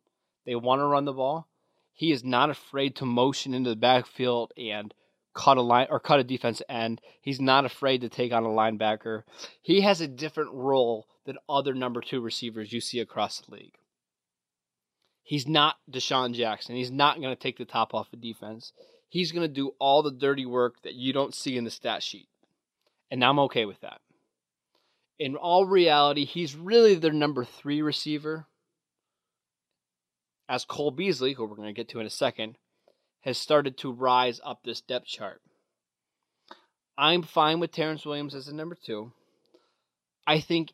They 0.46 0.56
want 0.56 0.80
to 0.80 0.86
run 0.86 1.04
the 1.04 1.12
ball. 1.12 1.46
He 1.92 2.10
is 2.10 2.24
not 2.24 2.50
afraid 2.50 2.96
to 2.96 3.04
motion 3.04 3.54
into 3.54 3.70
the 3.70 3.76
backfield 3.76 4.52
and 4.56 4.92
cut 5.34 5.56
a 5.56 5.62
line 5.62 5.88
or 5.90 6.00
cut 6.00 6.20
a 6.20 6.24
defense 6.24 6.62
end. 6.68 7.00
He's 7.20 7.40
not 7.40 7.64
afraid 7.64 8.00
to 8.00 8.08
take 8.08 8.32
on 8.32 8.44
a 8.44 8.48
linebacker. 8.48 9.24
He 9.60 9.82
has 9.82 10.00
a 10.00 10.08
different 10.08 10.52
role 10.52 11.06
than 11.26 11.38
other 11.48 11.74
number 11.74 12.00
two 12.00 12.20
receivers 12.20 12.72
you 12.72 12.80
see 12.80 13.00
across 13.00 13.40
the 13.40 13.54
league. 13.54 13.74
He's 15.22 15.48
not 15.48 15.76
DeSean 15.90 16.34
Jackson. 16.34 16.76
He's 16.76 16.90
not 16.90 17.20
going 17.20 17.34
to 17.34 17.42
take 17.42 17.56
the 17.56 17.64
top 17.64 17.94
off 17.94 18.10
the 18.10 18.16
defense. 18.16 18.72
He's 19.08 19.32
going 19.32 19.46
to 19.46 19.52
do 19.52 19.72
all 19.78 20.02
the 20.02 20.10
dirty 20.10 20.44
work 20.44 20.82
that 20.82 20.94
you 20.94 21.12
don't 21.12 21.34
see 21.34 21.56
in 21.56 21.64
the 21.64 21.70
stat 21.70 22.02
sheet. 22.02 22.28
And 23.10 23.24
I'm 23.24 23.38
okay 23.40 23.64
with 23.64 23.80
that. 23.80 24.00
In 25.18 25.36
all 25.36 25.66
reality, 25.66 26.24
he's 26.24 26.56
really 26.56 26.94
their 26.94 27.12
number 27.12 27.44
three 27.44 27.80
receiver 27.80 28.46
as 30.48 30.64
Cole 30.64 30.90
Beasley, 30.90 31.32
who 31.32 31.46
we're 31.46 31.56
going 31.56 31.68
to 31.68 31.72
get 31.72 31.88
to 31.90 32.00
in 32.00 32.06
a 32.06 32.10
second, 32.10 32.58
has 33.24 33.38
started 33.38 33.78
to 33.78 33.92
rise 33.92 34.40
up 34.44 34.62
this 34.62 34.82
depth 34.82 35.06
chart. 35.06 35.40
I'm 36.96 37.22
fine 37.22 37.58
with 37.58 37.72
Terrence 37.72 38.04
Williams 38.04 38.34
as 38.34 38.48
a 38.48 38.54
number 38.54 38.76
two. 38.76 39.12
I 40.26 40.40
think 40.40 40.72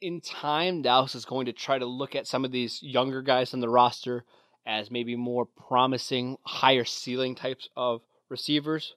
in 0.00 0.20
time, 0.20 0.82
Dallas 0.82 1.14
is 1.14 1.24
going 1.24 1.46
to 1.46 1.52
try 1.52 1.78
to 1.78 1.86
look 1.86 2.16
at 2.16 2.26
some 2.26 2.44
of 2.44 2.50
these 2.50 2.82
younger 2.82 3.22
guys 3.22 3.54
on 3.54 3.60
the 3.60 3.68
roster 3.68 4.24
as 4.66 4.90
maybe 4.90 5.14
more 5.14 5.46
promising, 5.46 6.38
higher 6.42 6.84
ceiling 6.84 7.36
types 7.36 7.68
of 7.76 8.02
receivers. 8.28 8.94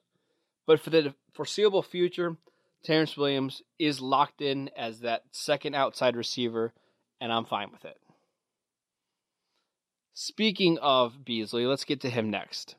But 0.66 0.80
for 0.80 0.90
the 0.90 1.14
foreseeable 1.32 1.82
future, 1.82 2.36
Terrence 2.82 3.16
Williams 3.16 3.62
is 3.78 4.00
locked 4.00 4.40
in 4.40 4.68
as 4.76 5.00
that 5.00 5.22
second 5.30 5.74
outside 5.74 6.16
receiver, 6.16 6.72
and 7.20 7.32
I'm 7.32 7.44
fine 7.44 7.70
with 7.70 7.84
it. 7.84 7.98
Speaking 10.12 10.78
of 10.78 11.24
Beasley, 11.24 11.66
let's 11.66 11.84
get 11.84 12.00
to 12.00 12.10
him 12.10 12.30
next. 12.30 12.74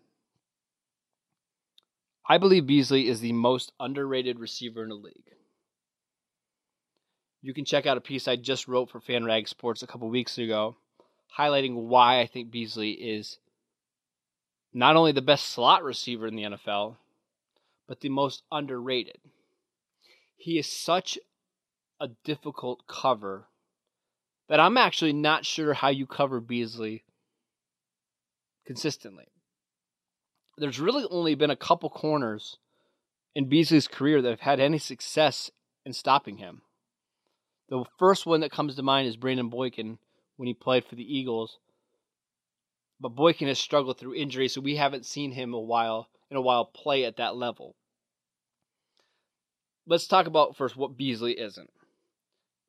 I 2.29 2.37
believe 2.37 2.67
Beasley 2.67 3.07
is 3.07 3.21
the 3.21 3.31
most 3.31 3.71
underrated 3.79 4.39
receiver 4.39 4.83
in 4.83 4.89
the 4.89 4.95
league. 4.95 5.31
You 7.41 7.53
can 7.53 7.63
check 7.63 7.85
out 7.85 7.97
a 7.97 8.01
piece 8.01 8.27
I 8.27 8.35
just 8.35 8.67
wrote 8.67 8.89
for 8.89 8.99
FanRag 8.99 9.47
Sports 9.47 9.81
a 9.81 9.87
couple 9.87 10.09
weeks 10.09 10.37
ago, 10.37 10.75
highlighting 11.37 11.87
why 11.87 12.19
I 12.19 12.27
think 12.27 12.51
Beasley 12.51 12.91
is 12.91 13.37
not 14.73 14.97
only 14.97 15.13
the 15.13 15.21
best 15.21 15.45
slot 15.45 15.83
receiver 15.83 16.27
in 16.27 16.35
the 16.35 16.43
NFL, 16.43 16.97
but 17.87 18.01
the 18.01 18.09
most 18.09 18.43
underrated. 18.51 19.19
He 20.35 20.59
is 20.59 20.69
such 20.69 21.17
a 22.01 22.09
difficult 22.25 22.85
cover 22.87 23.45
that 24.49 24.59
I'm 24.59 24.77
actually 24.77 25.13
not 25.13 25.45
sure 25.45 25.73
how 25.73 25.89
you 25.89 26.05
cover 26.05 26.41
Beasley 26.41 27.05
consistently 28.65 29.27
there's 30.57 30.79
really 30.79 31.05
only 31.09 31.35
been 31.35 31.51
a 31.51 31.55
couple 31.55 31.89
corners 31.89 32.57
in 33.35 33.49
Beasley's 33.49 33.87
career 33.87 34.21
that 34.21 34.29
have 34.29 34.39
had 34.39 34.59
any 34.59 34.79
success 34.79 35.51
in 35.85 35.93
stopping 35.93 36.37
him. 36.37 36.61
The 37.69 37.83
first 37.99 38.25
one 38.25 38.41
that 38.41 38.51
comes 38.51 38.75
to 38.75 38.83
mind 38.83 39.07
is 39.07 39.17
Brandon 39.17 39.49
Boykin 39.49 39.99
when 40.37 40.47
he 40.47 40.53
played 40.53 40.85
for 40.85 40.95
the 40.95 41.17
Eagles. 41.17 41.57
But 42.99 43.09
Boykin 43.09 43.47
has 43.47 43.59
struggled 43.59 43.99
through 43.99 44.15
injury, 44.15 44.47
so 44.47 44.61
we 44.61 44.77
haven't 44.77 45.05
seen 45.05 45.31
him 45.31 45.53
a 45.53 45.59
while 45.59 46.07
in 46.31 46.37
a 46.37 46.41
while 46.41 46.65
play 46.65 47.05
at 47.05 47.17
that 47.17 47.35
level. 47.35 47.75
Let's 49.85 50.07
talk 50.07 50.27
about 50.27 50.57
first 50.57 50.75
what 50.75 50.97
Beasley 50.97 51.33
isn't. 51.33 51.69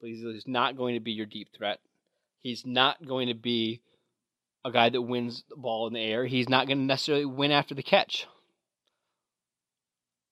Beasley 0.03 0.37
is 0.37 0.47
not 0.47 0.77
going 0.77 0.95
to 0.95 1.01
be 1.01 1.13
your 1.13 1.27
deep 1.27 1.49
threat. 1.57 1.81
He's 2.41 2.65
not 2.65 3.05
going 3.05 3.29
to 3.29 3.35
be 3.35 3.81
a 4.65 4.73
guy 4.73 4.89
that 4.89 5.03
wins 5.03 5.45
the 5.49 5.57
ball 5.57 5.87
in 5.87 5.95
the 5.95 6.01
air. 6.01 6.27
He's 6.27 6.49
not 6.49 6.67
going 6.67 6.79
to 6.79 6.85
necessarily 6.85 7.25
win 7.25 7.51
after 7.51 7.75
the 7.75 7.83
catch. 7.83 8.27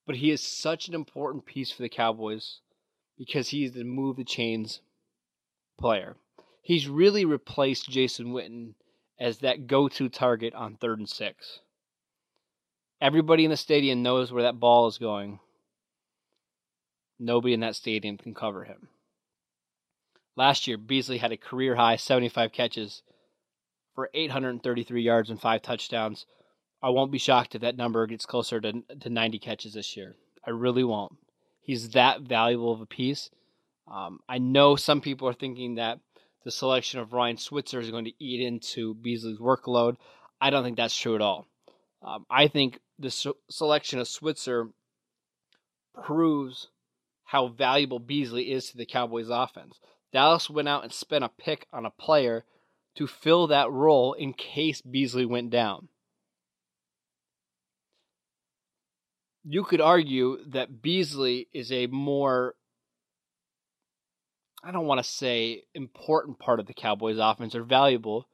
But 0.06 0.16
he 0.16 0.30
is 0.30 0.40
such 0.40 0.88
an 0.88 0.94
important 0.94 1.46
piece 1.46 1.72
for 1.72 1.82
the 1.82 1.88
Cowboys 1.88 2.60
because 3.18 3.48
he's 3.48 3.72
the 3.72 3.84
move 3.84 4.16
the 4.16 4.24
chains 4.24 4.80
player. 5.78 6.16
He's 6.62 6.88
really 6.88 7.24
replaced 7.24 7.90
Jason 7.90 8.32
Witten 8.32 8.74
as 9.18 9.38
that 9.38 9.66
go 9.66 9.88
to 9.88 10.08
target 10.08 10.54
on 10.54 10.76
third 10.76 10.98
and 10.98 11.08
six. 11.08 11.60
Everybody 13.00 13.44
in 13.44 13.50
the 13.50 13.56
stadium 13.56 14.02
knows 14.02 14.32
where 14.32 14.42
that 14.42 14.60
ball 14.60 14.86
is 14.86 14.98
going. 14.98 15.38
Nobody 17.18 17.54
in 17.54 17.60
that 17.60 17.76
stadium 17.76 18.18
can 18.18 18.34
cover 18.34 18.64
him. 18.64 18.88
Last 20.36 20.66
year, 20.66 20.76
Beasley 20.76 21.18
had 21.18 21.32
a 21.32 21.36
career 21.36 21.76
high 21.76 21.96
75 21.96 22.52
catches 22.52 23.02
for 23.96 24.10
833 24.14 25.02
yards 25.02 25.30
and 25.30 25.40
five 25.40 25.62
touchdowns. 25.62 26.26
I 26.80 26.90
won't 26.90 27.10
be 27.10 27.18
shocked 27.18 27.56
if 27.56 27.62
that 27.62 27.76
number 27.76 28.06
gets 28.06 28.26
closer 28.26 28.60
to, 28.60 28.82
to 29.00 29.10
90 29.10 29.40
catches 29.40 29.74
this 29.74 29.96
year. 29.96 30.14
I 30.46 30.50
really 30.50 30.84
won't. 30.84 31.16
He's 31.60 31.90
that 31.90 32.20
valuable 32.20 32.72
of 32.72 32.80
a 32.80 32.86
piece. 32.86 33.30
Um, 33.90 34.20
I 34.28 34.38
know 34.38 34.76
some 34.76 35.00
people 35.00 35.26
are 35.28 35.34
thinking 35.34 35.76
that 35.76 35.98
the 36.44 36.50
selection 36.52 37.00
of 37.00 37.12
Ryan 37.12 37.38
Switzer 37.38 37.80
is 37.80 37.90
going 37.90 38.04
to 38.04 38.24
eat 38.24 38.40
into 38.40 38.94
Beasley's 38.94 39.38
workload. 39.38 39.96
I 40.40 40.50
don't 40.50 40.62
think 40.62 40.76
that's 40.76 40.96
true 40.96 41.16
at 41.16 41.22
all. 41.22 41.48
Um, 42.02 42.26
I 42.30 42.46
think 42.46 42.78
the 42.98 43.34
selection 43.50 43.98
of 43.98 44.06
Switzer 44.06 44.68
proves 46.04 46.68
how 47.24 47.48
valuable 47.48 47.98
Beasley 47.98 48.52
is 48.52 48.70
to 48.70 48.76
the 48.76 48.86
Cowboys 48.86 49.30
offense. 49.30 49.80
Dallas 50.12 50.48
went 50.48 50.68
out 50.68 50.84
and 50.84 50.92
spent 50.92 51.24
a 51.24 51.28
pick 51.28 51.66
on 51.72 51.84
a 51.84 51.90
player 51.90 52.44
to 52.96 53.06
fill 53.06 53.46
that 53.46 53.70
role 53.70 54.14
in 54.14 54.32
case 54.32 54.80
Beasley 54.80 55.26
went 55.26 55.50
down. 55.50 55.88
You 59.44 59.64
could 59.64 59.80
argue 59.80 60.38
that 60.48 60.82
Beasley 60.82 61.48
is 61.52 61.70
a 61.70 61.86
more, 61.86 62.54
I 64.64 64.72
don't 64.72 64.86
want 64.86 64.98
to 64.98 65.08
say 65.08 65.62
important 65.74 66.38
part 66.38 66.58
of 66.58 66.66
the 66.66 66.74
Cowboys 66.74 67.18
offense 67.18 67.54
or 67.54 67.62
valuable, 67.62 68.26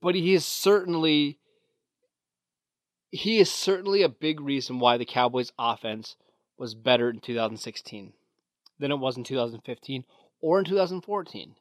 but 0.00 0.14
he 0.14 0.34
is 0.34 0.44
certainly 0.44 1.38
he 3.12 3.38
is 3.38 3.50
certainly 3.50 4.02
a 4.02 4.08
big 4.08 4.40
reason 4.40 4.78
why 4.78 4.96
the 4.96 5.04
Cowboys 5.04 5.52
offense 5.58 6.16
was 6.56 6.74
better 6.74 7.10
in 7.10 7.18
2016 7.20 8.12
than 8.78 8.92
it 8.92 8.98
was 8.98 9.16
in 9.16 9.24
2015 9.24 10.04
or 10.40 10.58
in 10.60 10.64
2014. 10.64 11.56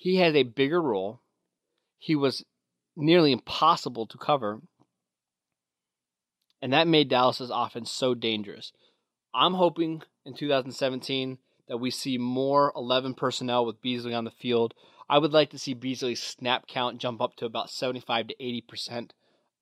He 0.00 0.16
had 0.16 0.34
a 0.34 0.44
bigger 0.44 0.80
role. 0.80 1.20
He 1.98 2.16
was 2.16 2.42
nearly 2.96 3.32
impossible 3.32 4.06
to 4.06 4.16
cover. 4.16 4.62
And 6.62 6.72
that 6.72 6.88
made 6.88 7.10
Dallas's 7.10 7.50
offense 7.52 7.90
so 7.90 8.14
dangerous. 8.14 8.72
I'm 9.34 9.52
hoping 9.52 10.02
in 10.24 10.32
2017 10.32 11.36
that 11.68 11.76
we 11.76 11.90
see 11.90 12.16
more 12.16 12.72
11 12.74 13.12
personnel 13.12 13.66
with 13.66 13.82
Beasley 13.82 14.14
on 14.14 14.24
the 14.24 14.30
field. 14.30 14.72
I 15.10 15.18
would 15.18 15.34
like 15.34 15.50
to 15.50 15.58
see 15.58 15.74
Beasley's 15.74 16.22
snap 16.22 16.66
count 16.66 16.96
jump 16.96 17.20
up 17.20 17.36
to 17.36 17.44
about 17.44 17.68
75 17.68 18.28
to 18.28 18.36
80% 18.36 19.10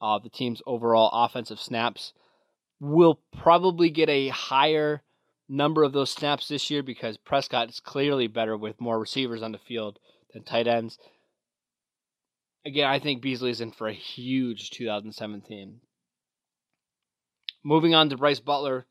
of 0.01 0.23
the 0.23 0.31
team's 0.31 0.63
overall 0.67 1.11
offensive 1.13 1.59
snaps. 1.59 2.13
We'll 2.79 3.19
probably 3.37 3.91
get 3.91 4.09
a 4.09 4.29
higher 4.29 5.03
number 5.49 5.83
of 5.83 5.93
those 5.93 6.13
snaps 6.13 6.47
this 6.47 6.71
year 6.71 6.85
because 6.85 7.17
Prescott 7.17 7.71
is 7.71 7.81
clearly 7.81 8.29
better 8.29 8.57
with 8.57 8.81
more 8.81 9.01
receivers 9.01 9.43
on 9.43 9.51
the 9.51 9.59
field 9.59 9.99
than 10.33 10.45
tight 10.45 10.67
ends. 10.67 10.99
Again, 12.65 12.89
I 12.89 12.99
think 12.99 13.23
Beasley 13.23 13.51
is 13.51 13.61
in 13.61 13.73
for 13.73 13.89
a 13.89 13.95
huge 13.95 14.71
2017. 14.71 15.81
Moving 17.65 17.95
on 17.95 18.11
to 18.11 18.17
Brice 18.17 18.41
Butler, 18.41 18.87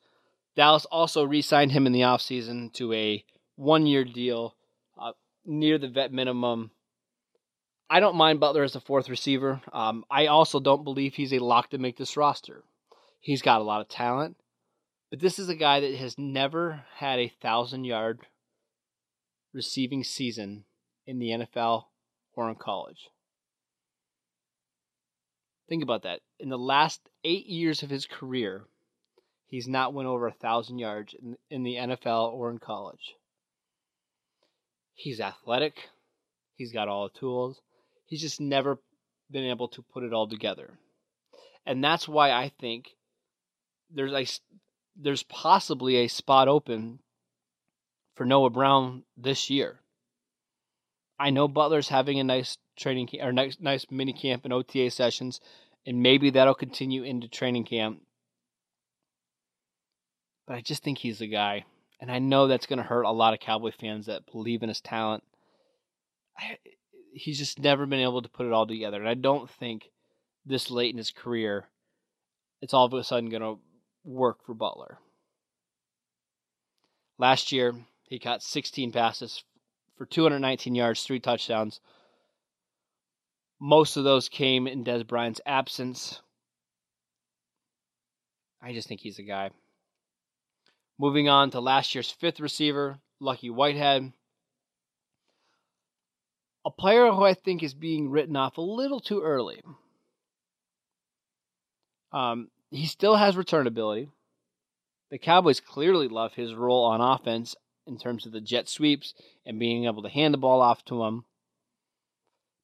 Dallas 0.56 0.86
also 0.86 1.24
re 1.24 1.42
signed 1.42 1.72
him 1.72 1.86
in 1.86 1.94
the 1.94 2.02
offseason 2.02 2.74
to 2.74 2.92
a 2.94 3.24
one 3.56 3.86
year 3.86 4.04
deal 4.04 4.56
uh, 5.00 5.12
near 5.46 5.78
the 5.78 5.88
vet 5.88 6.12
minimum. 6.12 6.72
I 7.90 8.00
don't 8.00 8.16
mind 8.16 8.40
Butler 8.40 8.64
as 8.64 8.76
a 8.76 8.82
fourth 8.82 9.10
receiver. 9.10 9.62
Um, 9.72 10.04
I 10.10 10.28
also 10.28 10.60
don't 10.60 10.84
believe 10.84 11.14
he's 11.16 11.34
a 11.34 11.40
lock 11.40 11.70
to 11.70 11.78
make 11.78 11.98
this 11.98 12.18
roster. 12.18 12.64
He's 13.20 13.42
got 13.42 13.62
a 13.62 13.64
lot 13.64 13.82
of 13.82 13.88
talent, 13.88 14.38
but 15.10 15.20
this 15.20 15.40
is 15.40 15.50
a 15.50 15.56
guy 15.56 15.80
that 15.80 15.96
has 15.96 16.18
never 16.18 16.84
had 16.96 17.20
a 17.20 17.34
thousand 17.42 17.84
yard 17.84 18.22
receiving 19.54 20.04
season 20.04 20.66
in 21.08 21.20
the 21.20 21.30
NFL 21.30 21.86
or 22.34 22.50
in 22.50 22.56
college. 22.56 23.10
Think 25.68 25.82
about 25.82 26.04
that. 26.04 26.20
In 26.40 26.50
the 26.50 26.58
last 26.58 27.02
eight 27.24 27.48
years 27.48 27.82
of 27.82 27.90
his 27.90 28.06
career, 28.06 28.66
he's 29.48 29.68
not 29.68 29.94
went 29.94 30.08
over 30.08 30.28
a 30.28 30.34
thousand 30.34 30.80
yards 30.80 31.16
in, 31.50 31.64
the 31.64 31.76
NFL 31.76 32.32
or 32.34 32.52
in 32.52 32.60
college. 32.60 33.16
He's 34.94 35.20
athletic. 35.20 35.90
He's 36.56 36.72
got 36.72 36.88
all 36.88 37.10
the 37.10 37.20
tools. 37.20 37.60
He's 38.06 38.22
just 38.22 38.40
never 38.40 38.80
been 39.30 39.44
able 39.44 39.68
to 39.70 39.82
put 39.82 40.04
it 40.04 40.14
all 40.14 40.28
together. 40.28 40.78
And 41.66 41.84
that's 41.84 42.08
why 42.08 42.32
I 42.32 42.52
think 42.60 42.90
there's 43.94 44.14
a 44.14 44.26
there's 45.00 45.24
possibly 45.24 45.98
a 45.98 46.08
spot 46.08 46.48
open 46.48 47.00
for 48.16 48.26
Noah 48.26 48.50
Brown 48.50 49.04
this 49.16 49.50
year. 49.50 49.82
I 51.20 51.30
know 51.32 51.48
Butler's 51.48 51.90
having 51.90 52.20
a 52.20 52.24
nice 52.24 52.58
training 52.76 53.10
or 53.22 53.32
nice 53.32 53.58
nice 53.60 53.86
mini 53.90 54.14
camp 54.14 54.44
and 54.44 54.54
OTA 54.54 54.92
sessions, 54.92 55.40
and 55.86 56.02
maybe 56.02 56.30
that'll 56.30 56.54
continue 56.54 57.04
into 57.04 57.28
training 57.28 57.66
camp. 57.66 58.02
But 60.46 60.58
I 60.58 60.62
just 60.62 60.84
think 60.84 61.00
he's 61.00 61.20
the 61.20 61.28
guy, 61.28 61.66
and 62.00 62.12
I 62.12 62.20
know 62.20 62.48
that's 62.48 62.68
going 62.68 62.78
to 62.78 62.84
hurt 62.84 63.04
a 63.04 63.12
lot 63.12 63.34
of 63.34 63.40
Cowboy 63.40 63.72
fans 63.72 64.06
that 64.06 64.32
believe 64.32 64.64
in 64.64 64.70
his 64.70 64.80
talent. 64.80 65.24
I, 66.38 66.58
he's 67.12 67.40
just 67.40 67.60
never 67.60 67.86
been 67.86 68.00
able 68.00 68.22
to 68.22 68.30
put 68.30 68.46
it 68.46 68.54
all 68.54 68.68
together, 68.68 69.00
and 69.00 69.10
I 69.10 69.16
don't 69.16 69.50
think 69.50 69.90
this 70.46 70.72
late 70.72 70.92
in 70.92 70.98
his 70.98 71.12
career, 71.12 71.68
it's 72.62 72.74
all 72.74 72.86
of 72.86 72.94
a 72.94 73.04
sudden 73.04 73.30
going 73.30 73.42
to 73.42 73.60
work 74.06 74.46
for 74.46 74.54
Butler. 74.54 75.00
Last 77.18 77.52
year, 77.52 77.74
he 78.04 78.20
caught 78.20 78.44
16 78.44 78.92
passes 78.92 79.44
for 79.98 80.06
219 80.06 80.76
yards, 80.76 81.04
three 81.04 81.20
touchdowns. 81.20 81.80
Most 83.60 83.98
of 83.98 84.04
those 84.04 84.30
came 84.30 84.68
in 84.68 84.84
Dez 84.84 85.06
Bryant's 85.06 85.42
absence. 85.46 86.22
I 88.62 88.74
just 88.74 88.88
think 88.88 89.02
he's 89.02 89.20
a 89.20 89.24
guy. 89.24 89.50
Moving 91.00 91.28
on 91.30 91.52
to 91.52 91.60
last 91.60 91.96
year's 91.96 92.12
fifth 92.12 92.40
receiver, 92.40 93.00
Lucky 93.20 93.50
Whitehead. 93.50 94.14
A 96.66 96.72
player 96.72 97.12
who 97.12 97.24
I 97.24 97.34
think 97.34 97.64
is 97.64 97.74
being 97.74 98.10
written 98.10 98.36
off 98.36 98.58
a 98.58 98.62
little 98.62 99.00
too 99.00 99.22
early. 99.22 99.62
Um, 102.12 102.50
he 102.70 102.86
still 102.86 103.16
has 103.16 103.38
return 103.38 103.68
ability. 103.68 104.10
The 105.10 105.18
Cowboys 105.18 105.62
clearly 105.62 106.08
love 106.08 106.34
his 106.34 106.54
role 106.54 106.84
on 106.86 107.00
offense 107.00 107.56
in 107.88 107.98
terms 107.98 108.26
of 108.26 108.32
the 108.32 108.42
jet 108.42 108.68
sweeps 108.68 109.14
and 109.46 109.60
being 109.60 109.86
able 109.86 110.04
to 110.04 110.10
hand 110.10 110.34
the 110.34 110.38
ball 110.38 110.62
off 110.62 110.84
to 110.86 111.04
him. 111.04 111.26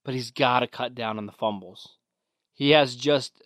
But 0.04 0.14
he's 0.14 0.32
got 0.32 0.60
to 0.60 0.68
cut 0.68 0.94
down 0.94 1.18
on 1.18 1.26
the 1.26 1.32
fumbles. 1.32 1.98
He 2.54 2.72
has 2.72 2.96
just 2.96 3.42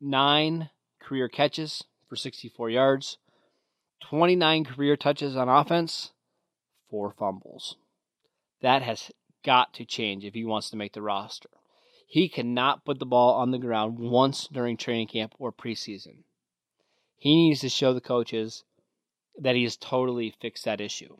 nine 0.00 0.70
career 1.00 1.28
catches 1.28 1.84
for 2.08 2.16
64 2.16 2.70
yards, 2.70 3.18
29 4.00 4.64
career 4.64 4.96
touches 4.96 5.36
on 5.36 5.48
offense, 5.48 6.12
four 6.88 7.12
fumbles. 7.18 7.76
That 8.62 8.82
has 8.82 9.10
got 9.44 9.74
to 9.74 9.84
change 9.84 10.24
if 10.24 10.34
he 10.34 10.44
wants 10.44 10.70
to 10.70 10.76
make 10.76 10.92
the 10.92 11.02
roster. 11.02 11.50
He 12.06 12.28
cannot 12.28 12.84
put 12.84 12.98
the 12.98 13.06
ball 13.06 13.34
on 13.34 13.50
the 13.50 13.58
ground 13.58 13.98
once 13.98 14.48
during 14.48 14.76
training 14.76 15.08
camp 15.08 15.34
or 15.38 15.52
preseason. 15.52 16.24
He 17.16 17.34
needs 17.34 17.60
to 17.60 17.68
show 17.68 17.92
the 17.92 18.00
coaches 18.00 18.64
that 19.38 19.56
he 19.56 19.62
has 19.62 19.76
totally 19.76 20.34
fixed 20.40 20.64
that 20.64 20.80
issue. 20.80 21.16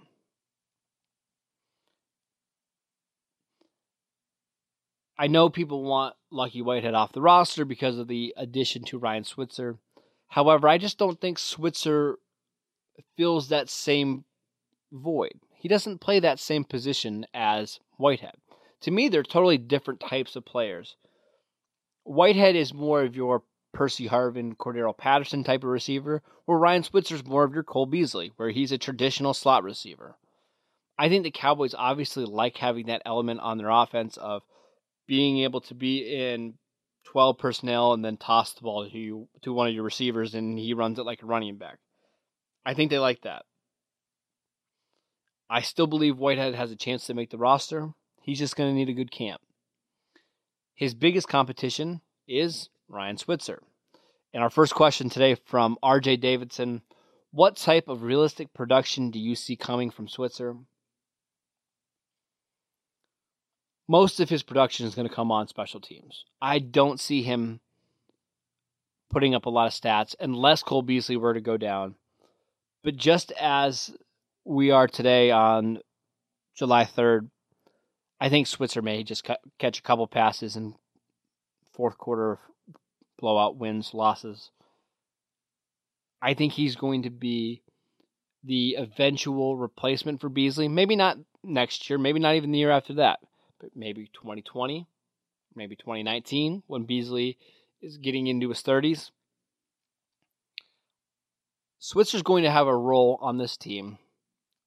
I 5.18 5.26
know 5.26 5.48
people 5.48 5.82
want 5.82 6.14
Lucky 6.30 6.62
Whitehead 6.62 6.94
off 6.94 7.12
the 7.12 7.20
roster 7.20 7.64
because 7.64 7.98
of 7.98 8.06
the 8.06 8.32
addition 8.36 8.84
to 8.84 8.98
Ryan 8.98 9.24
Switzer. 9.24 9.78
However, 10.28 10.68
I 10.68 10.78
just 10.78 10.98
don't 10.98 11.20
think 11.20 11.38
Switzer 11.38 12.18
fills 13.16 13.48
that 13.48 13.68
same 13.68 14.24
void. 14.92 15.40
He 15.54 15.68
doesn't 15.68 16.00
play 16.00 16.20
that 16.20 16.38
same 16.38 16.62
position 16.62 17.26
as 17.34 17.80
Whitehead. 17.96 18.36
To 18.82 18.92
me, 18.92 19.08
they're 19.08 19.24
totally 19.24 19.58
different 19.58 19.98
types 19.98 20.36
of 20.36 20.44
players. 20.44 20.94
Whitehead 22.04 22.54
is 22.54 22.72
more 22.72 23.02
of 23.02 23.16
your 23.16 23.42
Percy 23.72 24.08
Harvin, 24.08 24.56
Cordarrelle 24.56 24.96
Patterson 24.96 25.44
type 25.44 25.62
of 25.62 25.70
receiver, 25.70 26.22
where 26.46 26.58
Ryan 26.58 26.82
Switzer's 26.82 27.24
more 27.24 27.44
of 27.44 27.54
your 27.54 27.62
Cole 27.62 27.86
Beasley, 27.86 28.32
where 28.36 28.50
he's 28.50 28.72
a 28.72 28.78
traditional 28.78 29.34
slot 29.34 29.62
receiver. 29.62 30.16
I 30.98 31.08
think 31.08 31.22
the 31.22 31.30
Cowboys 31.30 31.74
obviously 31.76 32.24
like 32.24 32.56
having 32.56 32.86
that 32.86 33.02
element 33.04 33.40
on 33.40 33.58
their 33.58 33.70
offense 33.70 34.16
of 34.16 34.42
being 35.06 35.38
able 35.40 35.60
to 35.62 35.74
be 35.74 35.98
in 35.98 36.54
12 37.04 37.38
personnel 37.38 37.92
and 37.92 38.04
then 38.04 38.16
toss 38.16 38.52
the 38.52 38.62
ball 38.62 38.88
to 38.88 38.98
you 38.98 39.28
to 39.42 39.52
one 39.52 39.68
of 39.68 39.74
your 39.74 39.84
receivers 39.84 40.34
and 40.34 40.58
he 40.58 40.74
runs 40.74 40.98
it 40.98 41.06
like 41.06 41.22
a 41.22 41.26
running 41.26 41.56
back. 41.56 41.78
I 42.66 42.74
think 42.74 42.90
they 42.90 42.98
like 42.98 43.22
that. 43.22 43.44
I 45.48 45.62
still 45.62 45.86
believe 45.86 46.18
Whitehead 46.18 46.54
has 46.54 46.70
a 46.70 46.76
chance 46.76 47.06
to 47.06 47.14
make 47.14 47.30
the 47.30 47.38
roster. 47.38 47.94
He's 48.20 48.38
just 48.38 48.56
going 48.56 48.68
to 48.68 48.74
need 48.74 48.90
a 48.90 48.94
good 48.94 49.10
camp. 49.10 49.40
His 50.74 50.94
biggest 50.94 51.28
competition 51.28 52.02
is 52.26 52.68
Ryan 52.88 53.16
Switzer. 53.16 53.62
And 54.32 54.42
our 54.42 54.50
first 54.50 54.74
question 54.74 55.08
today 55.08 55.36
from 55.46 55.78
RJ 55.82 56.20
Davidson 56.20 56.82
What 57.30 57.56
type 57.56 57.88
of 57.88 58.02
realistic 58.02 58.52
production 58.54 59.10
do 59.10 59.18
you 59.18 59.34
see 59.34 59.56
coming 59.56 59.90
from 59.90 60.08
Switzer? 60.08 60.56
Most 63.86 64.20
of 64.20 64.28
his 64.28 64.42
production 64.42 64.86
is 64.86 64.94
going 64.94 65.08
to 65.08 65.14
come 65.14 65.32
on 65.32 65.48
special 65.48 65.80
teams. 65.80 66.24
I 66.42 66.58
don't 66.58 67.00
see 67.00 67.22
him 67.22 67.60
putting 69.10 69.34
up 69.34 69.46
a 69.46 69.50
lot 69.50 69.66
of 69.66 69.72
stats 69.72 70.14
unless 70.20 70.62
Cole 70.62 70.82
Beasley 70.82 71.16
were 71.16 71.32
to 71.32 71.40
go 71.40 71.56
down. 71.56 71.94
But 72.84 72.96
just 72.96 73.32
as 73.32 73.90
we 74.44 74.70
are 74.70 74.86
today 74.86 75.30
on 75.30 75.80
July 76.54 76.84
3rd, 76.84 77.30
I 78.20 78.28
think 78.28 78.46
Switzer 78.46 78.82
may 78.82 79.04
just 79.04 79.26
catch 79.58 79.78
a 79.78 79.82
couple 79.82 80.06
passes 80.06 80.56
in 80.56 80.74
fourth 81.72 81.96
quarter 81.96 82.38
blowout 83.18 83.56
wins, 83.56 83.92
losses. 83.94 84.50
I 86.20 86.34
think 86.34 86.52
he's 86.52 86.76
going 86.76 87.02
to 87.02 87.10
be 87.10 87.62
the 88.44 88.76
eventual 88.78 89.56
replacement 89.56 90.20
for 90.20 90.28
Beasley. 90.28 90.68
Maybe 90.68 90.96
not 90.96 91.18
next 91.42 91.88
year, 91.88 91.98
maybe 91.98 92.20
not 92.20 92.34
even 92.34 92.50
the 92.50 92.58
year 92.58 92.70
after 92.70 92.94
that, 92.94 93.20
but 93.60 93.70
maybe 93.74 94.10
2020, 94.14 94.86
maybe 95.54 95.76
2019 95.76 96.62
when 96.66 96.84
Beasley 96.84 97.38
is 97.80 97.98
getting 97.98 98.26
into 98.26 98.48
his 98.48 98.62
30s. 98.62 99.10
Switzer's 101.78 102.22
going 102.22 102.42
to 102.42 102.50
have 102.50 102.66
a 102.66 102.76
role 102.76 103.18
on 103.20 103.38
this 103.38 103.56
team. 103.56 103.98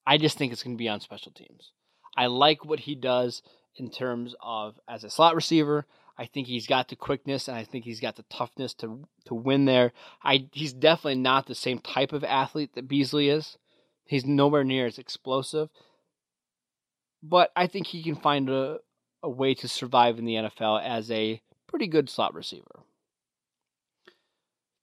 I 0.07 0.17
just 0.17 0.37
think 0.37 0.53
it's 0.53 0.63
going 0.63 0.75
to 0.75 0.81
be 0.81 0.89
on 0.89 1.01
special 1.01 1.31
teams. 1.31 1.71
I 2.15 2.27
like 2.27 2.65
what 2.65 2.81
he 2.81 2.95
does 2.95 3.41
in 3.75 3.89
terms 3.89 4.35
of 4.41 4.79
as 4.87 5.03
a 5.03 5.09
slot 5.09 5.35
receiver. 5.35 5.85
I 6.17 6.25
think 6.25 6.47
he's 6.47 6.67
got 6.67 6.89
the 6.89 6.95
quickness 6.95 7.47
and 7.47 7.57
I 7.57 7.63
think 7.63 7.85
he's 7.85 7.99
got 7.99 8.15
the 8.15 8.25
toughness 8.29 8.73
to 8.75 9.07
to 9.25 9.33
win 9.33 9.65
there. 9.65 9.91
I 10.23 10.47
he's 10.51 10.73
definitely 10.73 11.21
not 11.21 11.47
the 11.47 11.55
same 11.55 11.79
type 11.79 12.13
of 12.13 12.23
athlete 12.23 12.75
that 12.75 12.87
Beasley 12.87 13.29
is. 13.29 13.57
He's 14.05 14.25
nowhere 14.25 14.63
near 14.63 14.87
as 14.87 14.97
explosive. 14.97 15.69
But 17.23 17.51
I 17.55 17.67
think 17.67 17.87
he 17.87 18.03
can 18.03 18.15
find 18.15 18.49
a, 18.49 18.79
a 19.21 19.29
way 19.29 19.53
to 19.55 19.67
survive 19.67 20.17
in 20.17 20.25
the 20.25 20.35
NFL 20.35 20.83
as 20.83 21.11
a 21.11 21.41
pretty 21.67 21.87
good 21.87 22.09
slot 22.09 22.33
receiver. 22.33 22.81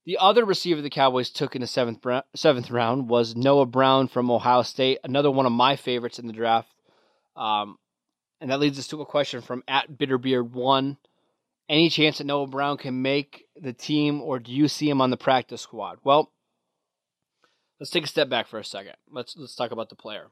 The 0.07 0.17
other 0.19 0.45
receiver 0.45 0.81
the 0.81 0.89
Cowboys 0.89 1.29
took 1.29 1.55
in 1.55 1.61
the 1.61 1.67
seventh 1.67 2.03
seventh 2.35 2.71
round 2.71 3.11
was 3.11 3.37
Noah 3.37 3.67
Brown 3.67 4.09
from 4.09 4.31
Ohio 4.31 4.63
State, 4.63 4.99
another 5.05 5.31
one 5.31 5.45
of 5.45 5.53
my 5.53 5.77
favorites 5.77 6.19
in 6.19 6.27
the 6.27 6.33
draft. 6.33 6.73
Um, 7.37 7.77
and 8.41 8.51
that 8.51 8.61
leads 8.61 8.79
us 8.79 8.89
to 8.89 9.03
a 9.03 9.07
question 9.07 9.43
from 9.43 9.63
at 9.69 9.99
Bitterbeard1. 9.99 10.97
Any 11.69 11.91
chance 11.91 12.19
that 12.19 12.25
Noah 12.25 12.47
Brown 12.47 12.79
can 12.79 13.03
make 13.03 13.45
the 13.55 13.75
team, 13.75 14.23
or 14.23 14.39
do 14.39 14.53
you 14.53 14.69
see 14.69 14.89
him 14.89 15.03
on 15.03 15.11
the 15.11 15.19
practice 15.19 15.61
squad? 15.61 15.99
Well, 16.03 16.33
let's 17.79 17.91
take 17.91 18.05
a 18.05 18.09
step 18.09 18.31
back 18.31 18.47
for 18.47 18.59
a 18.59 18.65
second. 18.65 18.95
Let's 19.11 19.37
let's 19.37 19.55
talk 19.55 19.71
about 19.71 19.91
the 19.91 19.97
player. 19.97 20.29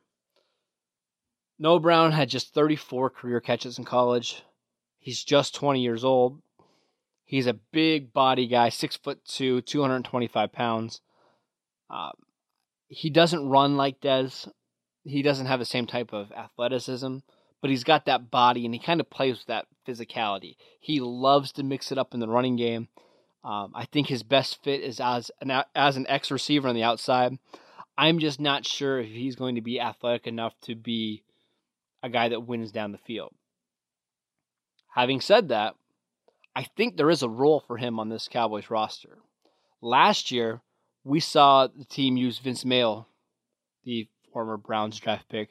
Noah 1.58 1.80
Brown 1.80 2.12
had 2.12 2.30
just 2.30 2.54
34 2.54 3.10
career 3.10 3.40
catches 3.40 3.78
in 3.78 3.84
college. 3.84 4.42
He's 4.98 5.22
just 5.22 5.54
20 5.54 5.80
years 5.80 6.04
old. 6.04 6.40
He's 7.24 7.46
a 7.46 7.54
big 7.54 8.12
body 8.12 8.46
guy, 8.46 8.68
six 8.70 8.96
foot 8.96 9.24
two, 9.24 9.60
225 9.60 10.52
pounds. 10.52 11.00
Uh, 11.90 12.12
he 12.88 13.10
doesn't 13.10 13.48
run 13.48 13.76
like 13.76 14.00
Dez. 14.00 14.48
He 15.04 15.22
doesn't 15.22 15.46
have 15.46 15.58
the 15.58 15.64
same 15.64 15.86
type 15.86 16.12
of 16.12 16.32
athleticism 16.32 17.18
but 17.60 17.70
he's 17.70 17.84
got 17.84 18.06
that 18.06 18.30
body 18.30 18.64
and 18.64 18.74
he 18.74 18.80
kind 18.80 19.00
of 19.00 19.10
plays 19.10 19.38
with 19.38 19.46
that 19.46 19.66
physicality. 19.86 20.56
He 20.80 21.00
loves 21.00 21.52
to 21.52 21.62
mix 21.62 21.90
it 21.90 21.98
up 21.98 22.14
in 22.14 22.20
the 22.20 22.28
running 22.28 22.56
game. 22.56 22.88
Um, 23.44 23.72
I 23.74 23.84
think 23.84 24.08
his 24.08 24.22
best 24.22 24.62
fit 24.62 24.80
is 24.80 25.00
as 25.00 25.30
an 25.40 25.52
as 25.74 25.96
an 25.96 26.06
X 26.08 26.30
receiver 26.30 26.68
on 26.68 26.74
the 26.74 26.82
outside. 26.82 27.38
I'm 27.96 28.18
just 28.18 28.40
not 28.40 28.66
sure 28.66 29.00
if 29.00 29.08
he's 29.08 29.36
going 29.36 29.54
to 29.54 29.60
be 29.60 29.80
athletic 29.80 30.26
enough 30.26 30.54
to 30.62 30.74
be 30.74 31.22
a 32.02 32.10
guy 32.10 32.28
that 32.28 32.46
wins 32.46 32.72
down 32.72 32.92
the 32.92 32.98
field. 32.98 33.32
Having 34.94 35.20
said 35.20 35.48
that, 35.48 35.74
I 36.54 36.66
think 36.76 36.96
there 36.96 37.10
is 37.10 37.22
a 37.22 37.28
role 37.28 37.62
for 37.66 37.76
him 37.76 37.98
on 37.98 38.08
this 38.08 38.28
Cowboys 38.28 38.70
roster. 38.70 39.18
Last 39.80 40.30
year, 40.30 40.62
we 41.04 41.20
saw 41.20 41.68
the 41.68 41.84
team 41.84 42.16
use 42.16 42.38
Vince 42.38 42.64
Mayle, 42.64 43.06
the 43.84 44.08
former 44.32 44.56
Browns 44.56 44.98
draft 44.98 45.28
pick, 45.28 45.50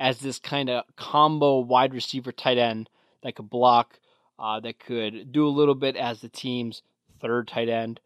as 0.00 0.18
this 0.18 0.38
kind 0.38 0.70
of 0.70 0.84
combo 0.96 1.60
wide 1.60 1.92
receiver 1.92 2.32
tight 2.32 2.56
end 2.56 2.88
that 3.22 3.36
could 3.36 3.50
block, 3.50 4.00
uh, 4.38 4.58
that 4.60 4.80
could 4.80 5.30
do 5.30 5.46
a 5.46 5.50
little 5.50 5.74
bit 5.74 5.94
as 5.94 6.20
the 6.20 6.28
team's 6.30 6.82
third 7.20 7.46
tight 7.46 7.68
end. 7.68 8.00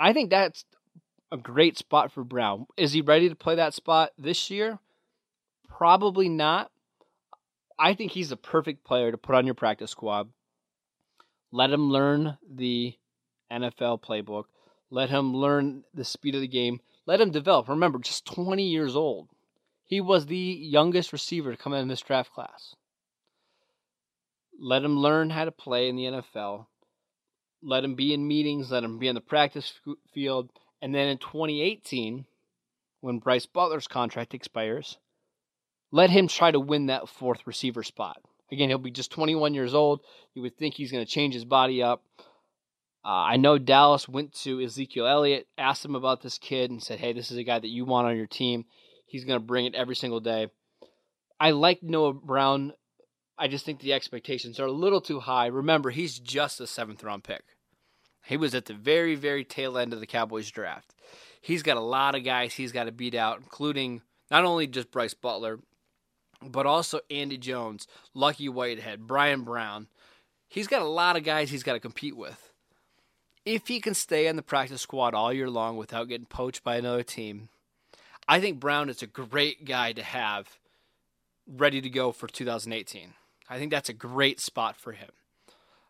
I 0.00 0.14
think 0.14 0.30
that's 0.30 0.64
a 1.30 1.36
great 1.36 1.76
spot 1.76 2.10
for 2.10 2.24
Brown. 2.24 2.66
Is 2.78 2.94
he 2.94 3.02
ready 3.02 3.28
to 3.28 3.34
play 3.34 3.56
that 3.56 3.74
spot 3.74 4.12
this 4.18 4.50
year? 4.50 4.78
Probably 5.68 6.28
not. 6.28 6.70
I 7.78 7.94
think 7.94 8.12
he's 8.12 8.32
a 8.32 8.36
perfect 8.36 8.84
player 8.84 9.10
to 9.10 9.18
put 9.18 9.34
on 9.34 9.44
your 9.44 9.54
practice 9.54 9.90
squad. 9.90 10.30
Let 11.52 11.70
him 11.70 11.90
learn 11.90 12.38
the 12.48 12.94
NFL 13.52 14.02
playbook. 14.02 14.44
Let 14.90 15.10
him 15.10 15.34
learn 15.34 15.84
the 15.92 16.04
speed 16.04 16.34
of 16.34 16.40
the 16.40 16.48
game. 16.48 16.80
Let 17.04 17.20
him 17.20 17.30
develop. 17.30 17.68
Remember, 17.68 17.98
just 17.98 18.24
20 18.24 18.62
years 18.62 18.96
old. 18.96 19.28
He 19.84 20.00
was 20.00 20.26
the 20.26 20.36
youngest 20.36 21.12
receiver 21.12 21.50
to 21.50 21.56
come 21.56 21.74
in 21.74 21.88
this 21.88 22.00
draft 22.00 22.32
class. 22.32 22.74
Let 24.58 24.84
him 24.84 24.98
learn 24.98 25.30
how 25.30 25.44
to 25.44 25.52
play 25.52 25.88
in 25.88 25.96
the 25.96 26.04
NFL. 26.04 26.66
Let 27.62 27.84
him 27.84 27.94
be 27.94 28.14
in 28.14 28.26
meetings. 28.26 28.70
Let 28.70 28.84
him 28.84 28.98
be 28.98 29.08
in 29.08 29.14
the 29.14 29.20
practice 29.20 29.72
field. 30.12 30.50
And 30.80 30.94
then 30.94 31.08
in 31.08 31.18
2018, 31.18 32.24
when 33.00 33.18
Brice 33.18 33.46
Butler's 33.46 33.88
contract 33.88 34.34
expires, 34.34 34.98
let 35.90 36.10
him 36.10 36.28
try 36.28 36.50
to 36.50 36.60
win 36.60 36.86
that 36.86 37.08
fourth 37.08 37.46
receiver 37.46 37.82
spot. 37.82 38.20
Again, 38.50 38.68
he'll 38.68 38.78
be 38.78 38.90
just 38.90 39.10
21 39.10 39.54
years 39.54 39.74
old. 39.74 40.00
You 40.34 40.42
would 40.42 40.56
think 40.56 40.74
he's 40.74 40.92
going 40.92 41.04
to 41.04 41.10
change 41.10 41.34
his 41.34 41.44
body 41.44 41.82
up. 41.82 42.02
Uh, 43.04 43.08
I 43.08 43.36
know 43.36 43.58
Dallas 43.58 44.08
went 44.08 44.32
to 44.42 44.62
Ezekiel 44.62 45.06
Elliott, 45.06 45.46
asked 45.58 45.84
him 45.84 45.94
about 45.94 46.22
this 46.22 46.38
kid, 46.38 46.70
and 46.70 46.82
said, 46.82 46.98
Hey, 46.98 47.12
this 47.12 47.30
is 47.30 47.36
a 47.36 47.44
guy 47.44 47.58
that 47.58 47.68
you 47.68 47.84
want 47.84 48.06
on 48.06 48.16
your 48.16 48.26
team. 48.26 48.64
He's 49.06 49.24
going 49.24 49.38
to 49.38 49.44
bring 49.44 49.66
it 49.66 49.74
every 49.74 49.96
single 49.96 50.20
day. 50.20 50.48
I 51.38 51.50
like 51.50 51.82
Noah 51.82 52.14
Brown 52.14 52.72
I 53.36 53.48
just 53.48 53.64
think 53.64 53.80
the 53.80 53.92
expectations 53.92 54.60
are 54.60 54.66
a 54.66 54.72
little 54.72 55.00
too 55.00 55.20
high. 55.20 55.46
Remember, 55.46 55.90
he's 55.90 56.18
just 56.18 56.60
a 56.60 56.66
seventh 56.66 57.02
round 57.02 57.24
pick. 57.24 57.42
He 58.24 58.36
was 58.36 58.54
at 58.54 58.66
the 58.66 58.74
very, 58.74 59.16
very 59.16 59.44
tail 59.44 59.76
end 59.76 59.92
of 59.92 60.00
the 60.00 60.06
Cowboys 60.06 60.50
draft. 60.50 60.94
He's 61.40 61.62
got 61.62 61.76
a 61.76 61.80
lot 61.80 62.14
of 62.14 62.24
guys 62.24 62.54
he's 62.54 62.72
got 62.72 62.84
to 62.84 62.92
beat 62.92 63.14
out, 63.14 63.38
including 63.38 64.02
not 64.30 64.44
only 64.44 64.66
just 64.66 64.90
Brice 64.90 65.14
Butler, 65.14 65.58
but 66.40 66.64
also 66.64 67.00
Andy 67.10 67.36
Jones, 67.36 67.86
Lucky 68.14 68.48
Whitehead, 68.48 69.06
Brian 69.06 69.42
Brown. 69.42 69.88
He's 70.48 70.68
got 70.68 70.82
a 70.82 70.86
lot 70.86 71.16
of 71.16 71.24
guys 71.24 71.50
he's 71.50 71.62
got 71.62 71.74
to 71.74 71.80
compete 71.80 72.16
with. 72.16 72.52
If 73.44 73.68
he 73.68 73.80
can 73.80 73.94
stay 73.94 74.26
on 74.28 74.36
the 74.36 74.42
practice 74.42 74.80
squad 74.80 75.12
all 75.12 75.32
year 75.32 75.50
long 75.50 75.76
without 75.76 76.08
getting 76.08 76.26
poached 76.26 76.64
by 76.64 76.76
another 76.76 77.02
team, 77.02 77.50
I 78.28 78.40
think 78.40 78.60
Brown 78.60 78.88
is 78.88 79.02
a 79.02 79.06
great 79.06 79.64
guy 79.64 79.92
to 79.92 80.02
have 80.02 80.58
ready 81.46 81.80
to 81.80 81.90
go 81.90 82.12
for 82.12 82.26
2018. 82.26 83.14
I 83.48 83.58
think 83.58 83.70
that's 83.70 83.88
a 83.88 83.94
great 83.94 84.40
spot 84.40 84.76
for 84.76 84.92
him. 84.92 85.10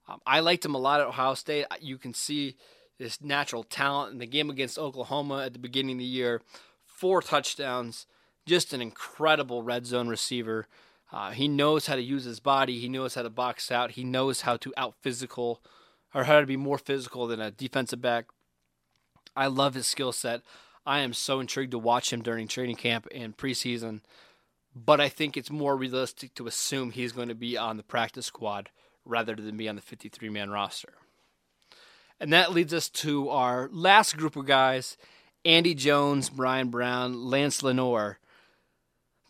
Um, 0.08 0.20
I 0.26 0.40
liked 0.40 0.64
him 0.64 0.74
a 0.74 0.78
lot 0.78 1.00
at 1.00 1.06
Ohio 1.06 1.34
State. 1.34 1.66
You 1.80 1.96
can 1.96 2.12
see 2.12 2.56
this 2.98 3.20
natural 3.20 3.62
talent 3.62 4.12
in 4.12 4.18
the 4.18 4.26
game 4.26 4.50
against 4.50 4.78
Oklahoma 4.78 5.44
at 5.44 5.52
the 5.52 5.58
beginning 5.58 5.96
of 5.96 6.00
the 6.00 6.04
year. 6.04 6.42
Four 6.84 7.22
touchdowns, 7.22 8.06
just 8.46 8.72
an 8.72 8.82
incredible 8.82 9.62
red 9.62 9.86
zone 9.86 10.08
receiver. 10.08 10.66
Uh, 11.12 11.30
he 11.30 11.48
knows 11.48 11.86
how 11.86 11.94
to 11.94 12.02
use 12.02 12.24
his 12.24 12.40
body. 12.40 12.78
He 12.80 12.88
knows 12.88 13.14
how 13.14 13.22
to 13.22 13.30
box 13.30 13.70
out. 13.70 13.92
He 13.92 14.04
knows 14.04 14.42
how 14.42 14.56
to 14.58 14.74
out 14.76 14.94
physical 15.00 15.62
or 16.12 16.24
how 16.24 16.40
to 16.40 16.46
be 16.46 16.56
more 16.56 16.78
physical 16.78 17.26
than 17.26 17.40
a 17.40 17.50
defensive 17.50 18.02
back. 18.02 18.26
I 19.36 19.46
love 19.46 19.74
his 19.74 19.86
skill 19.86 20.12
set. 20.12 20.42
I 20.86 21.00
am 21.00 21.12
so 21.12 21.40
intrigued 21.40 21.72
to 21.72 21.78
watch 21.78 22.12
him 22.12 22.22
during 22.22 22.46
training 22.46 22.76
camp 22.76 23.08
and 23.14 23.36
preseason, 23.36 24.00
but 24.74 25.00
I 25.00 25.08
think 25.08 25.36
it's 25.36 25.50
more 25.50 25.76
realistic 25.76 26.34
to 26.34 26.46
assume 26.46 26.90
he's 26.90 27.12
going 27.12 27.28
to 27.28 27.34
be 27.34 27.56
on 27.56 27.76
the 27.76 27.82
practice 27.82 28.26
squad 28.26 28.70
rather 29.04 29.34
than 29.34 29.56
be 29.56 29.68
on 29.68 29.76
the 29.76 29.82
53 29.82 30.28
man 30.28 30.50
roster. 30.50 30.94
And 32.20 32.32
that 32.32 32.52
leads 32.52 32.72
us 32.72 32.88
to 32.90 33.28
our 33.28 33.68
last 33.72 34.16
group 34.16 34.36
of 34.36 34.46
guys 34.46 34.96
Andy 35.44 35.74
Jones, 35.74 36.30
Brian 36.30 36.68
Brown, 36.68 37.24
Lance 37.28 37.62
Lenoir. 37.62 38.18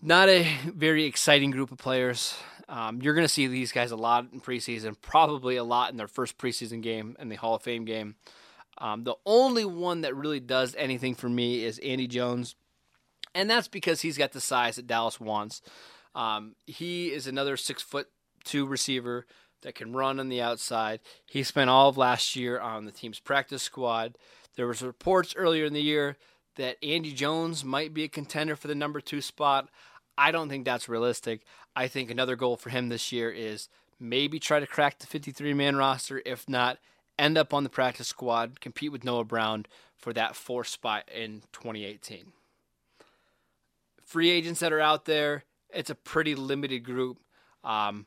Not 0.00 0.28
a 0.28 0.46
very 0.66 1.04
exciting 1.04 1.50
group 1.50 1.72
of 1.72 1.78
players. 1.78 2.36
Um, 2.68 3.00
you're 3.02 3.14
going 3.14 3.24
to 3.24 3.32
see 3.32 3.46
these 3.46 3.72
guys 3.72 3.90
a 3.90 3.96
lot 3.96 4.26
in 4.32 4.40
preseason, 4.40 4.96
probably 5.00 5.56
a 5.56 5.64
lot 5.64 5.90
in 5.90 5.96
their 5.96 6.08
first 6.08 6.38
preseason 6.38 6.82
game 6.82 7.16
and 7.18 7.30
the 7.30 7.36
Hall 7.36 7.56
of 7.56 7.62
Fame 7.62 7.84
game. 7.84 8.14
Um, 8.78 9.04
the 9.04 9.16
only 9.24 9.64
one 9.64 10.00
that 10.02 10.16
really 10.16 10.40
does 10.40 10.74
anything 10.76 11.14
for 11.14 11.28
me 11.28 11.64
is 11.64 11.78
Andy 11.78 12.06
Jones, 12.06 12.56
and 13.34 13.48
that's 13.48 13.68
because 13.68 14.00
he's 14.00 14.18
got 14.18 14.32
the 14.32 14.40
size 14.40 14.76
that 14.76 14.86
Dallas 14.86 15.20
wants. 15.20 15.62
Um, 16.14 16.54
he 16.66 17.12
is 17.12 17.26
another 17.26 17.56
six 17.56 17.82
foot 17.82 18.08
two 18.44 18.66
receiver 18.66 19.26
that 19.62 19.74
can 19.74 19.92
run 19.92 20.20
on 20.20 20.28
the 20.28 20.42
outside. 20.42 21.00
He 21.26 21.42
spent 21.42 21.70
all 21.70 21.88
of 21.88 21.96
last 21.96 22.36
year 22.36 22.60
on 22.60 22.84
the 22.84 22.92
team's 22.92 23.18
practice 23.18 23.62
squad. 23.62 24.16
There 24.56 24.66
was 24.66 24.82
reports 24.82 25.34
earlier 25.36 25.64
in 25.64 25.72
the 25.72 25.82
year 25.82 26.16
that 26.56 26.76
Andy 26.82 27.12
Jones 27.12 27.64
might 27.64 27.92
be 27.92 28.04
a 28.04 28.08
contender 28.08 28.54
for 28.54 28.68
the 28.68 28.74
number 28.74 29.00
two 29.00 29.20
spot. 29.20 29.68
I 30.16 30.30
don't 30.30 30.48
think 30.48 30.64
that's 30.64 30.88
realistic. 30.88 31.42
I 31.74 31.88
think 31.88 32.10
another 32.10 32.36
goal 32.36 32.56
for 32.56 32.70
him 32.70 32.88
this 32.88 33.10
year 33.10 33.30
is 33.30 33.68
maybe 33.98 34.38
try 34.38 34.60
to 34.60 34.66
crack 34.66 34.98
the 34.98 35.06
53 35.06 35.54
man 35.54 35.76
roster. 35.76 36.22
If 36.24 36.48
not, 36.48 36.78
end 37.18 37.38
up 37.38 37.54
on 37.54 37.64
the 37.64 37.70
practice 37.70 38.08
squad, 38.08 38.60
compete 38.60 38.92
with 38.92 39.04
Noah 39.04 39.24
Brown 39.24 39.66
for 39.96 40.12
that 40.12 40.36
fourth 40.36 40.68
spot 40.68 41.08
in 41.14 41.42
2018. 41.52 42.32
Free 44.04 44.30
agents 44.30 44.60
that 44.60 44.72
are 44.72 44.80
out 44.80 45.06
there, 45.06 45.44
it's 45.70 45.90
a 45.90 45.94
pretty 45.94 46.34
limited 46.34 46.84
group. 46.84 47.18
Um, 47.62 48.06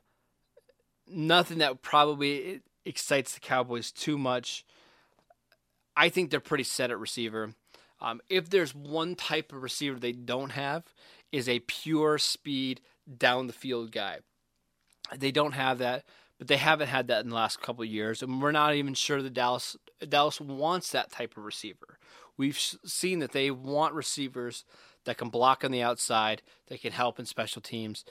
nothing 1.07 1.59
that 1.59 1.81
probably 1.81 2.61
excites 2.85 3.33
the 3.33 3.39
Cowboys 3.39 3.91
too 3.91 4.17
much. 4.17 4.65
I 5.95 6.09
think 6.09 6.29
they're 6.29 6.39
pretty 6.39 6.63
set 6.63 6.91
at 6.91 6.99
receiver. 6.99 7.53
Um, 7.99 8.21
if 8.29 8.49
there's 8.49 8.75
one 8.75 9.15
type 9.15 9.51
of 9.51 9.63
receiver 9.63 9.99
they 9.99 10.11
don't 10.11 10.51
have, 10.51 10.83
is 11.31 11.49
a 11.49 11.59
pure 11.61 12.17
speed 12.17 12.81
down 13.17 13.47
the 13.47 13.53
field 13.53 13.91
guy. 13.91 14.19
They 15.15 15.31
don't 15.31 15.53
have 15.53 15.79
that, 15.79 16.05
but 16.37 16.47
they 16.47 16.57
haven't 16.57 16.87
had 16.87 17.07
that 17.07 17.23
in 17.23 17.29
the 17.29 17.35
last 17.35 17.61
couple 17.61 17.83
of 17.83 17.89
years, 17.89 18.21
and 18.21 18.41
we're 18.41 18.51
not 18.51 18.75
even 18.75 18.93
sure 18.93 19.21
that 19.21 19.33
Dallas 19.33 19.75
Dallas 20.07 20.39
wants 20.39 20.91
that 20.91 21.11
type 21.11 21.35
of 21.37 21.43
receiver. 21.43 21.97
We've 22.37 22.57
seen 22.57 23.19
that 23.19 23.31
they 23.31 23.49
want 23.49 23.95
receivers 23.95 24.63
that 25.05 25.17
can 25.17 25.29
block 25.29 25.63
on 25.63 25.71
the 25.71 25.81
outside, 25.81 26.43
that 26.67 26.81
can 26.81 26.91
help 26.91 27.17
in 27.17 27.25
special 27.25 27.61
teams. 27.61 28.05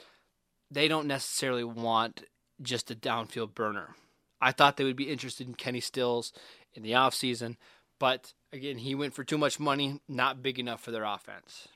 They 0.69 0.89
don't 0.89 1.07
necessarily 1.07 1.63
want 1.63 2.23
just 2.61 2.91
a 2.91 2.95
downfield 2.95 3.53
burner. 3.53 3.95
I 4.41 4.51
thought 4.51 4.75
they 4.75 4.83
would 4.83 4.97
be 4.97 5.09
interested 5.09 5.47
in 5.47 5.55
Kenny 5.55 5.79
Stills 5.79 6.33
in 6.73 6.83
the 6.83 6.91
offseason, 6.91 7.55
but 7.99 8.33
again, 8.51 8.79
he 8.79 8.95
went 8.95 9.13
for 9.13 9.23
too 9.23 9.37
much 9.37 9.59
money, 9.59 10.01
not 10.07 10.43
big 10.43 10.59
enough 10.59 10.81
for 10.81 10.91
their 10.91 11.05
offense. 11.05 11.69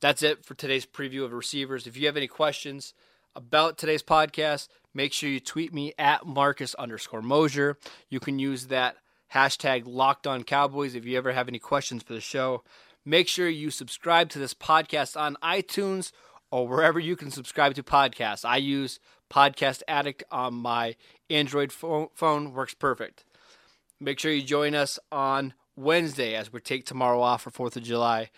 That's 0.00 0.22
it 0.22 0.44
for 0.44 0.54
today's 0.54 0.86
preview 0.86 1.24
of 1.24 1.32
receivers. 1.32 1.86
If 1.86 1.96
you 1.96 2.06
have 2.06 2.16
any 2.16 2.26
questions 2.26 2.94
about 3.36 3.78
today's 3.78 4.02
podcast, 4.02 4.68
make 4.92 5.12
sure 5.12 5.28
you 5.28 5.40
tweet 5.40 5.72
me 5.72 5.92
at 5.98 6.26
Marcus 6.26 6.74
underscore 6.74 7.22
Mosher. 7.22 7.78
You 8.08 8.20
can 8.20 8.38
use 8.38 8.66
that 8.66 8.96
hashtag 9.34 9.82
locked 9.86 10.26
on 10.26 10.44
Cowboys 10.44 10.94
if 10.94 11.04
you 11.04 11.18
ever 11.18 11.32
have 11.32 11.48
any 11.48 11.58
questions 11.58 12.02
for 12.02 12.12
the 12.12 12.20
show. 12.20 12.62
Make 13.04 13.28
sure 13.28 13.48
you 13.48 13.70
subscribe 13.70 14.30
to 14.30 14.38
this 14.38 14.54
podcast 14.54 15.20
on 15.20 15.36
iTunes 15.42 16.12
or 16.50 16.68
wherever 16.68 16.98
you 17.00 17.16
can 17.16 17.30
subscribe 17.30 17.74
to 17.74 17.82
podcasts. 17.82 18.44
I 18.44 18.58
use 18.58 19.00
Podcast 19.30 19.82
Addict 19.88 20.22
on 20.30 20.54
my 20.54 20.94
Android 21.28 21.72
phone, 21.72 22.52
works 22.52 22.74
perfect. 22.74 23.24
Make 24.00 24.18
sure 24.20 24.32
you 24.32 24.42
join 24.42 24.74
us 24.74 24.98
on 25.10 25.54
Wednesday 25.76 26.34
as 26.34 26.52
we 26.52 26.60
take 26.60 26.86
tomorrow 26.86 27.20
off 27.20 27.42
for 27.42 27.50
4th 27.50 27.76
of 27.76 27.82
July. 27.82 28.30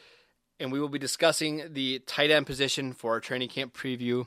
And 0.59 0.73
we 0.73 0.81
will 0.81 0.89
be 0.89 0.99
discussing 0.99 1.65
the 1.75 1.99
tight 2.07 2.31
end 2.31 2.47
position 2.47 2.95
for 2.95 3.13
our 3.13 3.21
training 3.21 3.51
camp 3.51 3.77
preview. 3.77 4.27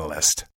Catalyst. 0.00 0.46